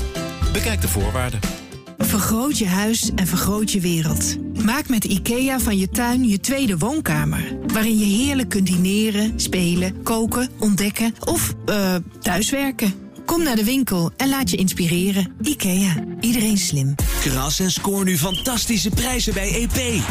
Bekijk 0.51 0.81
de 0.81 0.87
voorwaarden. 0.87 1.58
Vergroot 2.09 2.57
je 2.57 2.67
huis 2.67 3.11
en 3.15 3.27
vergroot 3.27 3.71
je 3.71 3.79
wereld. 3.79 4.35
Maak 4.63 4.89
met 4.89 5.03
IKEA 5.03 5.59
van 5.59 5.77
je 5.77 5.89
tuin 5.89 6.27
je 6.27 6.39
tweede 6.39 6.77
woonkamer. 6.77 7.57
Waarin 7.73 7.97
je 7.97 8.05
heerlijk 8.05 8.49
kunt 8.49 8.67
dineren, 8.67 9.39
spelen, 9.39 10.03
koken, 10.03 10.49
ontdekken 10.59 11.13
of 11.19 11.53
eh 11.65 11.95
thuiswerken. 12.19 12.93
Kom 13.25 13.43
naar 13.43 13.55
de 13.55 13.63
winkel 13.63 14.11
en 14.17 14.29
laat 14.29 14.49
je 14.49 14.57
inspireren. 14.57 15.33
IKEA, 15.41 16.03
iedereen 16.19 16.57
slim. 16.57 16.95
Kras 17.19 17.59
en 17.59 17.71
scoor 17.71 18.03
nu 18.03 18.17
fantastische 18.17 18.89
prijzen 18.89 19.33
bij 19.33 19.53
EP. 19.53 20.03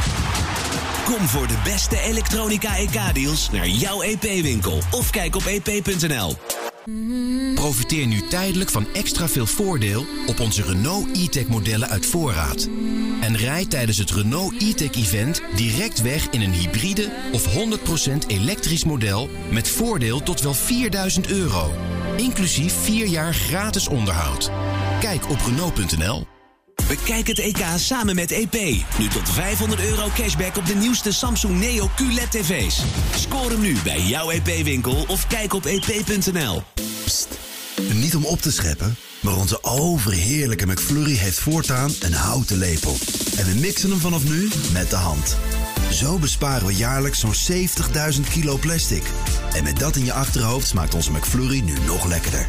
Kom 1.05 1.29
voor 1.29 1.47
de 1.47 1.61
beste 1.65 2.01
elektronica 2.01 2.77
EK-deals 2.77 3.51
naar 3.51 3.69
jouw 3.69 4.03
EP-winkel 4.03 4.79
of 4.91 5.11
kijk 5.11 5.37
op 5.37 5.45
ep.nl. 5.45 6.37
Profiteer 7.55 8.07
nu 8.07 8.21
tijdelijk 8.29 8.71
van 8.71 8.87
extra 8.93 9.29
veel 9.29 9.47
voordeel 9.47 10.07
op 10.27 10.41
onze 10.41 10.63
Renault 10.63 11.17
e-tech 11.17 11.47
modellen 11.47 11.89
uit 11.89 12.07
voorraad. 12.07 12.69
En 13.21 13.37
rijd 13.37 13.71
tijdens 13.71 13.99
het 13.99 14.11
Renault 14.11 14.63
e-tech 14.63 14.95
event 14.95 15.43
direct 15.55 16.03
weg 16.03 16.31
in 16.31 16.41
een 16.41 16.53
hybride 16.53 17.11
of 17.33 17.45
100% 17.55 18.27
elektrisch 18.27 18.85
model 18.85 19.29
met 19.51 19.69
voordeel 19.69 20.23
tot 20.23 20.41
wel 20.41 20.55
4000 20.55 21.31
euro. 21.31 21.75
Inclusief 22.17 22.73
4 22.73 23.07
jaar 23.07 23.35
gratis 23.35 23.89
onderhoud. 23.89 24.51
Kijk 25.01 25.31
op 25.31 25.39
Renault.nl. 25.47 26.38
Bekijk 26.87 27.27
het 27.27 27.39
EK 27.39 27.65
samen 27.77 28.15
met 28.15 28.31
EP. 28.31 28.55
Nu 28.99 29.09
tot 29.09 29.29
500 29.29 29.81
euro 29.81 30.09
cashback 30.15 30.57
op 30.57 30.67
de 30.67 30.75
nieuwste 30.75 31.13
Samsung 31.13 31.59
Neo 31.59 31.91
QLED 31.97 32.31
tv's. 32.31 32.83
Score 33.17 33.49
hem 33.49 33.61
nu 33.61 33.77
bij 33.85 34.01
jouw 34.01 34.31
EP-winkel 34.31 35.05
of 35.09 35.27
kijk 35.27 35.53
op 35.53 35.65
ep.nl. 35.65 36.63
Niet 37.93 38.17
om 38.17 38.25
op 38.25 38.41
te 38.41 38.53
scheppen, 38.53 38.97
maar 39.21 39.37
onze 39.37 39.65
overheerlijke 39.65 40.67
McFlurry 40.67 41.15
heeft 41.15 41.39
voortaan 41.39 41.91
een 42.01 42.15
houten 42.15 42.59
lepel. 42.59 42.97
En 43.37 43.47
we 43.47 43.55
mixen 43.55 43.91
hem 43.91 44.01
vanaf 44.01 44.25
nu 44.25 44.49
met 44.73 44.91
de 44.91 44.97
hand. 44.97 45.37
Zo 45.93 46.19
besparen 46.19 46.67
we 46.67 46.75
jaarlijks 46.75 47.21
zo'n 47.21 47.35
70.000 48.15 48.21
kilo 48.31 48.57
plastic. 48.57 49.03
En 49.55 49.65
met 49.65 49.79
dat 49.79 49.97
in 49.97 50.05
je 50.05 50.13
achterhoofd 50.13 50.67
smaakt 50.67 50.95
onze 50.95 51.13
McFlurry 51.13 51.61
nu 51.61 51.79
nog 51.87 52.05
lekkerder. 52.05 52.47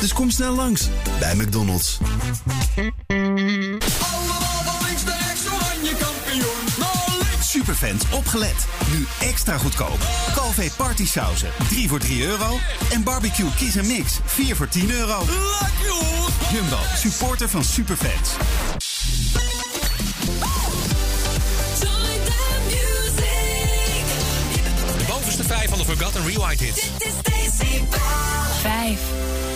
Dus 0.00 0.12
kom 0.12 0.30
snel 0.30 0.54
langs 0.54 0.88
bij 1.18 1.34
McDonald's. 1.34 1.98
Superfans 7.40 8.04
opgelet. 8.10 8.66
Nu 8.90 9.06
extra 9.20 9.58
goedkoop. 9.58 9.98
Calvé 10.34 10.70
party 10.76 11.06
sauzen 11.06 11.50
3 11.68 11.88
voor 11.88 11.98
3 11.98 12.24
euro. 12.24 12.58
En 12.90 13.02
barbecue 13.02 13.54
kies 13.56 13.76
en 13.76 13.86
mix 13.86 14.18
4 14.24 14.56
voor 14.56 14.68
10 14.68 14.90
euro. 14.90 15.24
Jumbo, 16.52 16.78
supporter 16.96 17.48
van 17.48 17.64
Superfans. 17.64 18.30
De 25.86 25.96
Forgotten 25.96 26.24
Rewind 26.24 26.60
hits. 26.60 26.90
Vijf. 28.62 29.51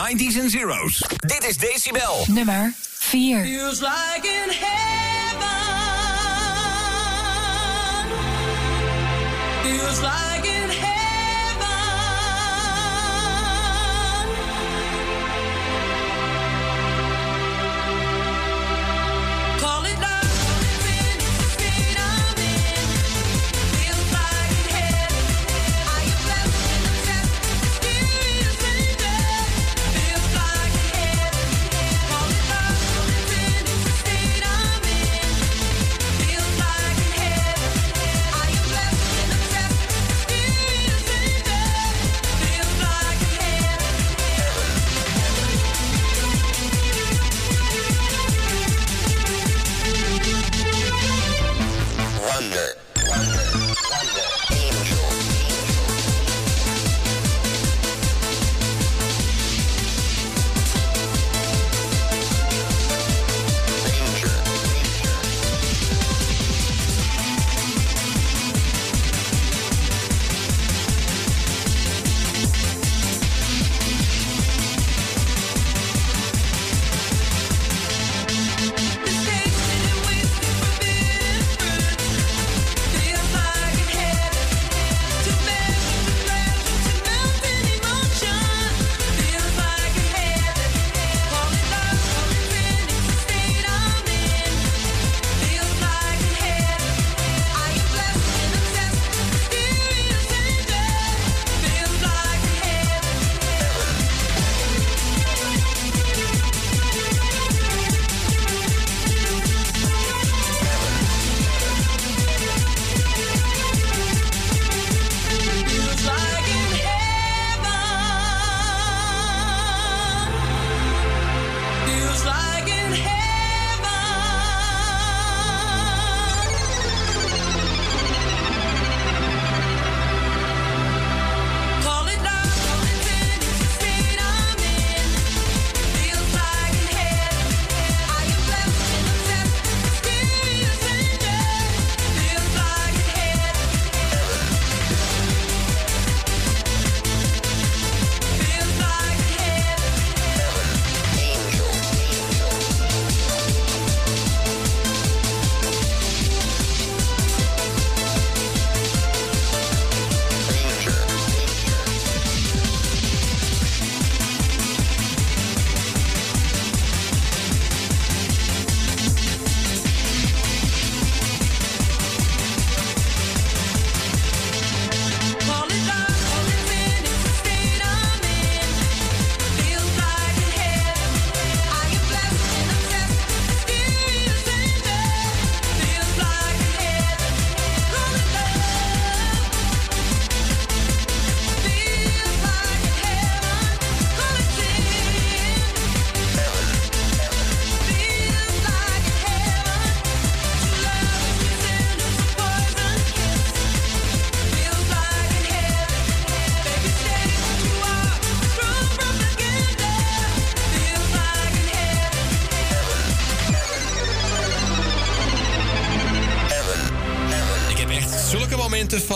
90s 0.00 0.36
en 0.38 0.50
zeros. 0.50 1.02
Dit 1.18 1.44
is 1.48 1.56
Decibel. 1.56 2.24
Nummer 2.26 2.74
4. 2.90 3.44
Feels 3.44 3.80
like 3.80 4.20
in 4.22 4.50
heaven. 4.50 5.48
Feels 9.62 10.00
like 10.00 10.29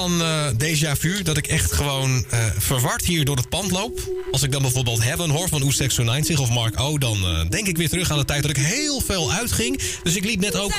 van 0.08 0.22
eh 0.22 0.46
déjà 0.58 0.96
vu 0.98 1.22
dat 1.22 1.36
ik 1.36 1.46
echt 1.46 1.72
gewoon 1.72 2.24
eh, 2.30 2.38
verward 2.58 3.04
hier 3.04 3.24
door 3.24 3.36
het 3.36 3.48
pand 3.48 3.70
loop. 3.70 4.00
Als 4.30 4.42
ik 4.42 4.52
dan 4.52 4.62
bijvoorbeeld 4.62 5.02
Heaven 5.02 5.30
hoor 5.30 5.48
van 5.48 5.62
Oestek 5.62 5.96
90 5.96 6.38
of 6.38 6.50
Mark 6.50 6.80
O, 6.80 6.98
dan 6.98 7.16
eh, 7.16 7.40
denk 7.48 7.66
ik 7.66 7.76
weer 7.76 7.88
terug 7.88 8.10
aan 8.10 8.18
de 8.18 8.24
tijd 8.24 8.42
dat 8.42 8.50
ik 8.50 8.56
heel 8.56 9.00
veel 9.00 9.32
uitging. 9.32 9.80
Dus 10.02 10.16
ik 10.16 10.24
liep 10.24 10.40
net 10.40 10.56
ook 10.56 10.72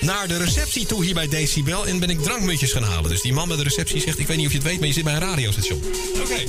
naar 0.00 0.28
de 0.28 0.36
receptie 0.36 0.86
toe 0.86 1.04
hier 1.04 1.14
bij 1.14 1.28
Decibel 1.28 1.86
en 1.86 1.98
ben 1.98 2.10
ik 2.10 2.22
drankmuntjes 2.22 2.72
gaan 2.72 2.82
halen. 2.82 3.10
Dus 3.10 3.22
die 3.22 3.32
man 3.32 3.48
bij 3.48 3.56
de 3.56 3.62
receptie 3.62 4.00
zegt, 4.00 4.18
ik 4.18 4.26
weet 4.26 4.36
niet 4.36 4.46
of 4.46 4.52
je 4.52 4.58
het 4.58 4.66
weet, 4.66 4.78
maar 4.78 4.88
je 4.88 4.94
zit 4.94 5.04
bij 5.04 5.14
een 5.14 5.20
radiostation. 5.20 5.82
Oké, 6.22 6.44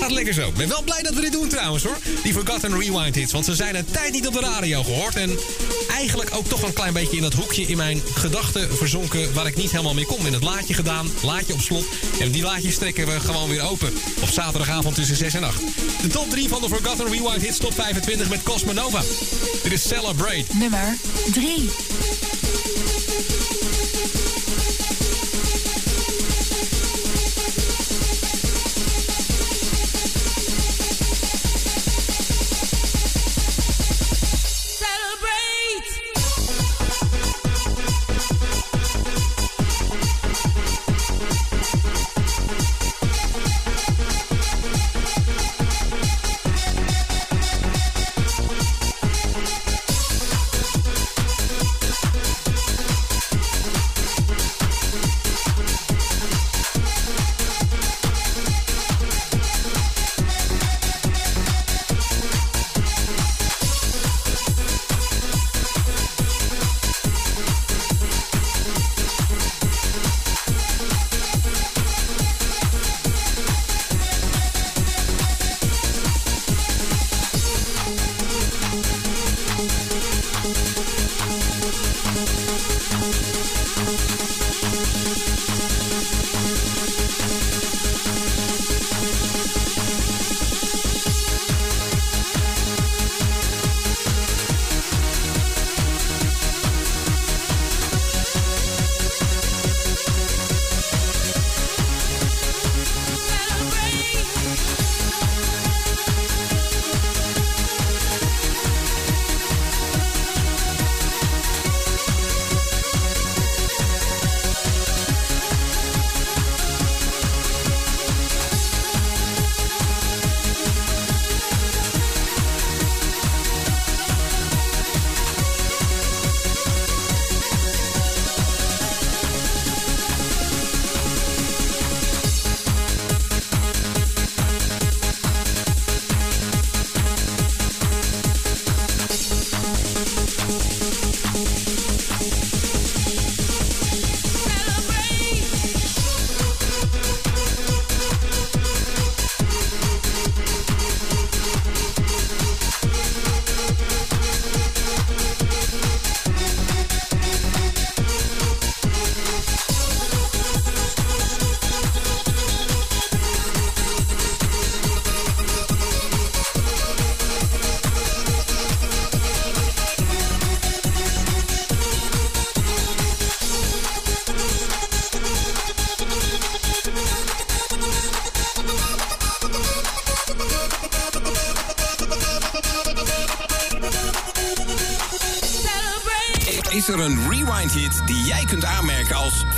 gaat 0.00 0.10
lekker 0.10 0.34
zo. 0.34 0.48
Ik 0.48 0.54
ben 0.54 0.68
wel 0.68 0.82
blij 0.82 1.02
dat 1.02 1.14
we 1.14 1.20
dit 1.20 1.32
doen 1.32 1.48
trouwens 1.48 1.84
hoor. 1.84 1.98
Die 2.22 2.32
Forgotten 2.32 2.80
Rewind 2.80 3.14
hits, 3.14 3.32
want 3.32 3.44
ze 3.44 3.54
zijn 3.54 3.74
een 3.74 3.84
tijd 3.90 4.12
niet 4.12 4.26
op 4.26 4.32
de 4.32 4.40
radio 4.40 4.82
gehoord. 4.82 5.16
En 5.16 5.38
eigenlijk 6.02 6.34
ook 6.34 6.46
toch 6.46 6.62
een 6.62 6.72
klein 6.72 6.92
beetje 6.92 7.16
in 7.16 7.22
dat 7.22 7.32
hoekje 7.34 7.62
in 7.62 7.76
mijn 7.76 8.02
gedachten 8.14 8.76
verzonken 8.76 9.34
waar 9.34 9.46
ik 9.46 9.56
niet 9.56 9.70
helemaal 9.70 9.94
mee 9.94 10.06
kom. 10.06 10.26
In 10.26 10.32
het 10.32 10.42
laadje 10.42 10.74
gedaan, 10.74 11.10
laadje 11.22 11.52
op 11.52 11.60
slot. 11.60 11.84
En 12.20 12.30
die 12.30 12.42
laadjes 12.42 12.78
trekken 12.78 13.06
we 13.06 13.20
gewoon 13.20 13.48
weer 13.48 13.62
open. 13.62 13.92
Op 14.22 14.28
zaterdagavond 14.28 14.94
tussen 14.94 15.16
6 15.16 15.34
en 15.34 15.44
8. 15.44 15.60
De 16.02 16.08
top 16.08 16.30
3 16.30 16.48
van 16.48 16.60
de 16.60 16.68
Forgotten 16.68 17.08
Rewind 17.08 17.42
hits 17.42 17.58
top 17.58 17.74
25 17.74 18.28
met 18.28 18.42
Cosmonova. 18.42 19.02
Dit 19.62 19.72
is 19.72 19.88
Celebrate. 19.88 20.44
Nummer 20.52 20.96
3. 21.32 21.70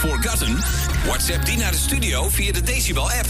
Forgotten? 0.08 0.56
WhatsApp 1.06 1.44
die 1.44 1.56
naar 1.56 1.70
de 1.70 1.76
studio 1.76 2.28
via 2.28 2.52
de 2.52 2.62
Decibel 2.62 3.10
app 3.10 3.26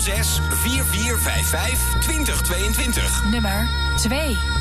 06 0.00 0.40
4455 0.50 2.00
2022. 2.00 3.24
Nummer 3.30 3.68
2. 3.96 4.55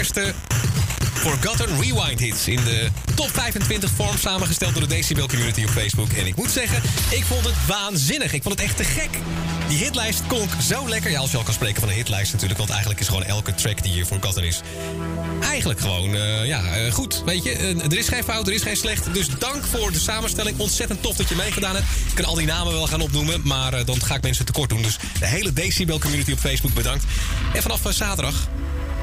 Allereerste 0.00 0.34
Forgotten 1.14 1.80
Rewind 1.80 2.20
hits 2.20 2.48
in 2.48 2.64
de 2.64 2.88
top 3.14 3.30
25 3.32 3.90
vorm 3.90 4.18
samengesteld 4.18 4.72
door 4.72 4.82
de 4.82 4.88
Decibel 4.88 5.28
Community 5.28 5.62
op 5.62 5.70
Facebook. 5.70 6.10
En 6.10 6.26
ik 6.26 6.36
moet 6.36 6.50
zeggen, 6.50 6.82
ik 7.10 7.24
vond 7.24 7.44
het 7.44 7.66
waanzinnig. 7.66 8.32
Ik 8.32 8.42
vond 8.42 8.54
het 8.54 8.64
echt 8.64 8.76
te 8.76 8.84
gek. 8.84 9.10
Die 9.68 9.78
hitlijst 9.78 10.26
klonk 10.26 10.50
zo 10.62 10.88
lekker. 10.88 11.10
Ja, 11.10 11.18
als 11.18 11.30
je 11.30 11.36
al 11.36 11.42
kan 11.42 11.54
spreken 11.54 11.80
van 11.80 11.88
een 11.88 11.94
hitlijst 11.94 12.32
natuurlijk, 12.32 12.58
want 12.58 12.70
eigenlijk 12.70 13.00
is 13.00 13.08
gewoon 13.08 13.24
elke 13.24 13.54
track 13.54 13.82
die 13.82 13.92
hier 13.92 14.04
Forgotten 14.04 14.44
is. 14.44 14.60
Eigenlijk 15.42 15.80
gewoon, 15.80 16.14
eh, 16.14 16.46
ja, 16.46 16.62
eh, 16.64 16.92
goed. 16.92 17.22
Weet 17.24 17.44
je, 17.44 17.52
er 17.90 17.98
is 17.98 18.08
geen 18.08 18.24
fout, 18.24 18.46
er 18.46 18.54
is 18.54 18.62
geen 18.62 18.76
slecht. 18.76 19.14
Dus 19.14 19.28
dank 19.38 19.64
voor 19.64 19.92
de 19.92 20.00
samenstelling. 20.00 20.58
Ontzettend 20.58 21.02
tof 21.02 21.16
dat 21.16 21.28
je 21.28 21.34
meegedaan 21.34 21.74
hebt. 21.74 21.86
Ik 22.08 22.14
kan 22.14 22.24
al 22.24 22.34
die 22.34 22.46
namen 22.46 22.72
wel 22.72 22.86
gaan 22.86 23.00
opnoemen, 23.00 23.40
maar 23.44 23.72
eh, 23.72 23.86
dan 23.86 24.02
ga 24.02 24.14
ik 24.14 24.22
mensen 24.22 24.44
tekort 24.44 24.68
doen. 24.68 24.82
Dus 24.82 24.98
de 25.18 25.26
hele 25.26 25.52
Decibel 25.52 25.98
Community 25.98 26.32
op 26.32 26.38
Facebook 26.38 26.74
bedankt. 26.74 27.04
En 27.54 27.62
vanaf 27.62 27.80
zaterdag 27.88 28.48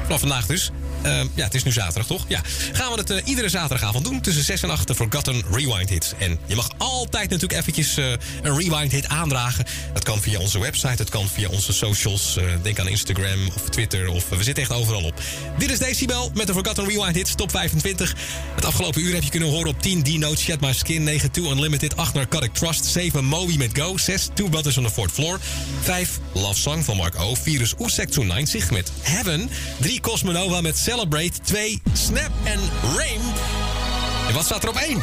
Vanaf 0.08 0.22
vandaag 0.22 0.46
dus. 0.46 0.70
Ehm, 1.02 1.26
ja, 1.34 1.44
het 1.44 1.54
is 1.54 1.62
nu 1.62 1.72
zaterdag, 1.72 2.06
toch? 2.06 2.24
Ja. 2.28 2.40
Gaan 2.72 2.92
we 2.92 2.98
het 2.98 3.10
eh, 3.10 3.16
iedere 3.24 3.48
zaterdagavond 3.48 4.04
doen. 4.04 4.20
Tussen 4.20 4.44
6 4.44 4.62
en 4.62 4.70
8 4.70 4.86
de 4.86 4.94
Forgotten 4.94 5.42
Rewind 5.52 5.88
Hits. 5.88 6.12
En 6.18 6.38
je 6.46 6.54
mag 6.54 6.68
altijd 6.76 7.30
natuurlijk 7.30 7.60
eventjes 7.60 7.96
eh, 7.96 8.04
een 8.42 8.58
Rewind 8.58 8.92
Hit 8.92 9.08
aandragen. 9.08 9.64
Dat 9.92 10.02
kan 10.02 10.20
via 10.20 10.38
onze 10.38 10.60
website, 10.60 11.02
het 11.02 11.08
kan 11.08 11.28
via 11.28 11.48
onze 11.48 11.72
socials. 11.72 12.36
eh, 12.36 12.44
denk 12.62 12.78
aan 12.78 12.88
Instagram 12.88 13.46
of 13.56 13.68
Twitter. 13.68 14.08
Of 14.08 14.28
we 14.28 14.42
zitten 14.42 14.62
echt 14.62 14.72
overal 14.72 15.02
op. 15.02 15.20
Dit 15.58 15.70
is 15.70 15.78
Decibel 15.78 16.30
met 16.34 16.46
de 16.46 16.52
Forgotten 16.52 16.86
Rewind 16.88 17.14
Hits 17.14 17.34
top 17.34 17.50
25. 17.50 18.14
Het 18.54 18.64
afgelopen 18.64 19.02
uur 19.02 19.14
heb 19.14 19.22
je 19.22 19.30
kunnen 19.30 19.48
horen 19.48 19.68
op 19.68 19.82
10 19.82 20.02
D-Note, 20.02 20.40
Shed 20.40 20.60
My 20.60 20.72
Skin, 20.72 21.02
9 21.02 21.30
2 21.30 21.44
Unlimited, 21.50 21.96
8 21.96 22.14
Narcotic 22.14 22.54
Trust, 22.54 22.84
7 22.84 23.24
Moby 23.24 23.56
met 23.56 23.70
Go, 23.72 23.96
6 23.96 24.28
Two 24.34 24.48
Brothers 24.48 24.76
on 24.78 24.84
the 24.84 24.90
Fourth 24.90 25.12
Floor, 25.12 25.38
5 25.80 26.18
Love 26.32 26.60
Song 26.60 26.84
van 26.84 26.96
Mark 26.96 27.20
O, 27.20 27.34
4 27.34 27.60
is 27.60 27.74
Oesek 27.78 28.10
to 28.10 28.22
90 28.22 28.70
met 28.70 28.90
Heaven, 29.00 29.50
3 29.80 30.00
Cosmonova 30.00 30.60
met 30.60 30.78
Celebrate, 30.88 31.40
2 31.44 31.82
Snap 31.92 32.30
en 32.44 32.60
Rain. 32.96 33.20
En 34.28 34.34
wat 34.34 34.44
staat 34.44 34.62
er 34.62 34.68
op 34.68 34.76
1? 34.76 35.02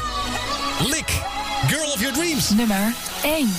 Lick, 0.87 1.21
Girl 1.67 1.91
of 1.91 1.99
Your 1.99 2.13
Dreams. 2.13 2.49
Nummer 2.49 2.93
1. 3.23 3.49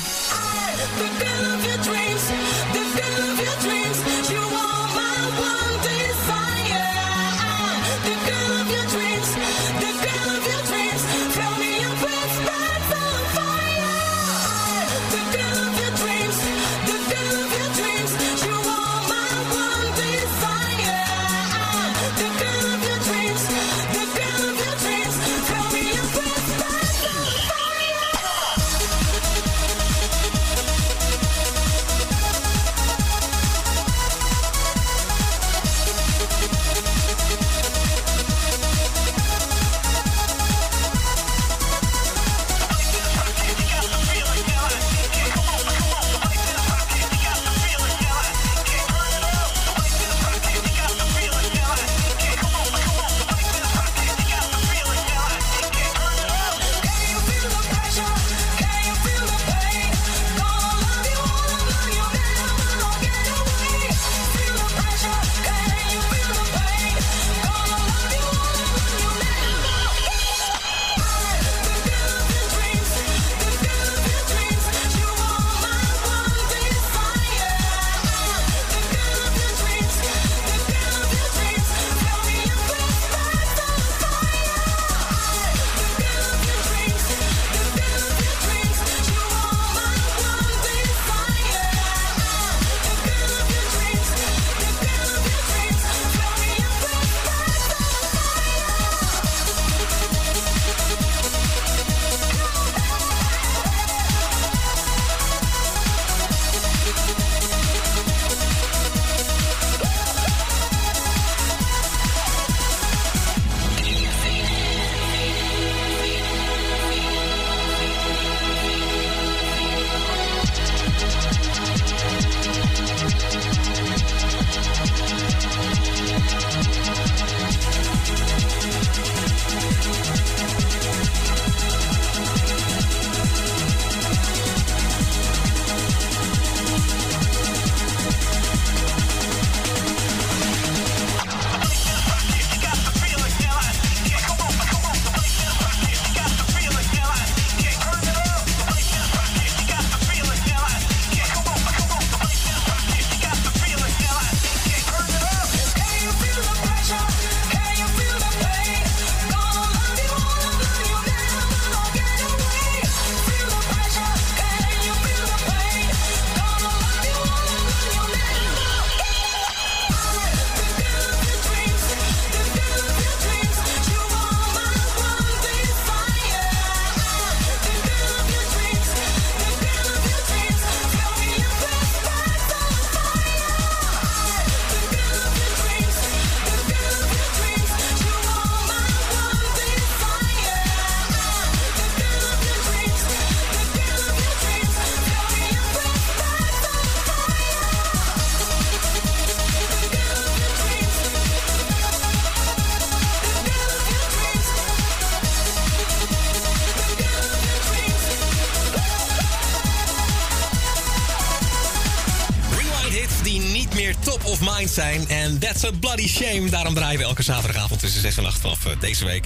daarom 216.57 216.75
draaien 216.75 216.99
we 216.99 217.05
elke 217.05 217.23
zaterdagavond 217.23 217.81
tussen 217.81 218.01
6 218.01 218.17
en 218.17 218.27
8 218.27 218.45
af 218.45 218.67
eh, 218.67 218.73
deze 218.81 219.05
week. 219.05 219.25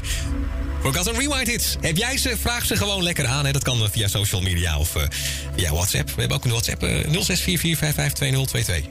voor 0.82 0.97
en 0.97 1.19
Rewind 1.19 1.47
Hits. 1.47 1.77
Heb 1.81 1.97
jij 1.97 2.16
ze? 2.16 2.36
Vraag 2.40 2.66
ze 2.66 2.77
gewoon 2.77 3.02
lekker 3.02 3.27
aan. 3.27 3.44
Hè? 3.44 3.52
Dat 3.52 3.62
kan 3.62 3.82
eh, 3.82 3.89
via 3.90 4.09
social 4.09 4.40
media 4.40 4.78
of 4.78 4.97
uh, 4.97 5.02
via 5.57 5.73
WhatsApp. 5.73 6.09
We 6.11 6.20
hebben 6.20 6.36
ook 6.36 6.44
een 6.44 6.51
WhatsApp. 6.51 6.82
0644552022. 6.82 6.86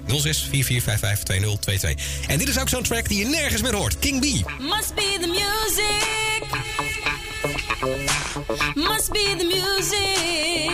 0644552022. 0.08 2.00
En 2.28 2.38
dit 2.38 2.48
is 2.48 2.60
ook 2.60 2.70
zo'n 2.70 2.84
track 2.84 3.08
die 3.08 3.20
je 3.20 3.26
nergens 3.26 3.62
meer 3.62 3.76
hoort. 3.76 4.00
King 4.00 4.20
B. 4.20 4.24
Must 4.60 4.96
be 4.96 5.18
the 5.22 5.28
music. 5.28 6.44
Must 8.76 9.12
be 9.12 9.36
the 9.38 9.46
music. 9.46 10.69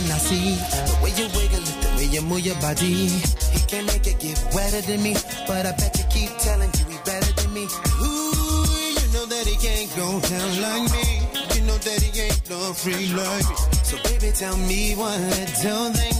can 0.00 0.10
I 0.12 0.18
see? 0.18 0.54
The 0.86 0.94
way 1.02 1.10
you 1.18 1.26
wiggle 1.34 1.62
it, 1.62 1.76
the 1.82 1.90
way 1.96 2.06
you 2.06 2.22
move 2.22 2.40
your 2.40 2.54
body. 2.56 3.10
He 3.54 3.60
can 3.66 3.86
make 3.86 4.06
it 4.06 4.18
get 4.20 4.38
wetter 4.54 4.80
than 4.82 5.02
me, 5.02 5.14
but 5.46 5.66
I 5.66 5.72
bet 5.72 5.96
you 5.98 6.04
keep 6.10 6.30
telling 6.38 6.70
you 6.78 6.84
he 6.86 6.98
better 7.04 7.32
than 7.34 7.52
me. 7.52 7.64
Ooh, 7.66 8.62
you 8.94 9.06
know 9.14 9.26
that 9.26 9.44
he 9.46 9.56
ain't 9.66 9.90
gon' 9.96 10.20
down 10.22 10.50
like 10.62 10.86
me. 10.94 11.06
You 11.54 11.62
know 11.66 11.78
that 11.78 11.98
he 12.02 12.10
ain't 12.20 12.50
no 12.50 12.72
free 12.74 13.10
like 13.12 13.48
me. 13.48 13.56
So 13.82 13.96
baby, 14.04 14.30
tell 14.34 14.56
me 14.56 14.94
one 14.94 15.20
little 15.30 15.90
thing. 15.92 16.17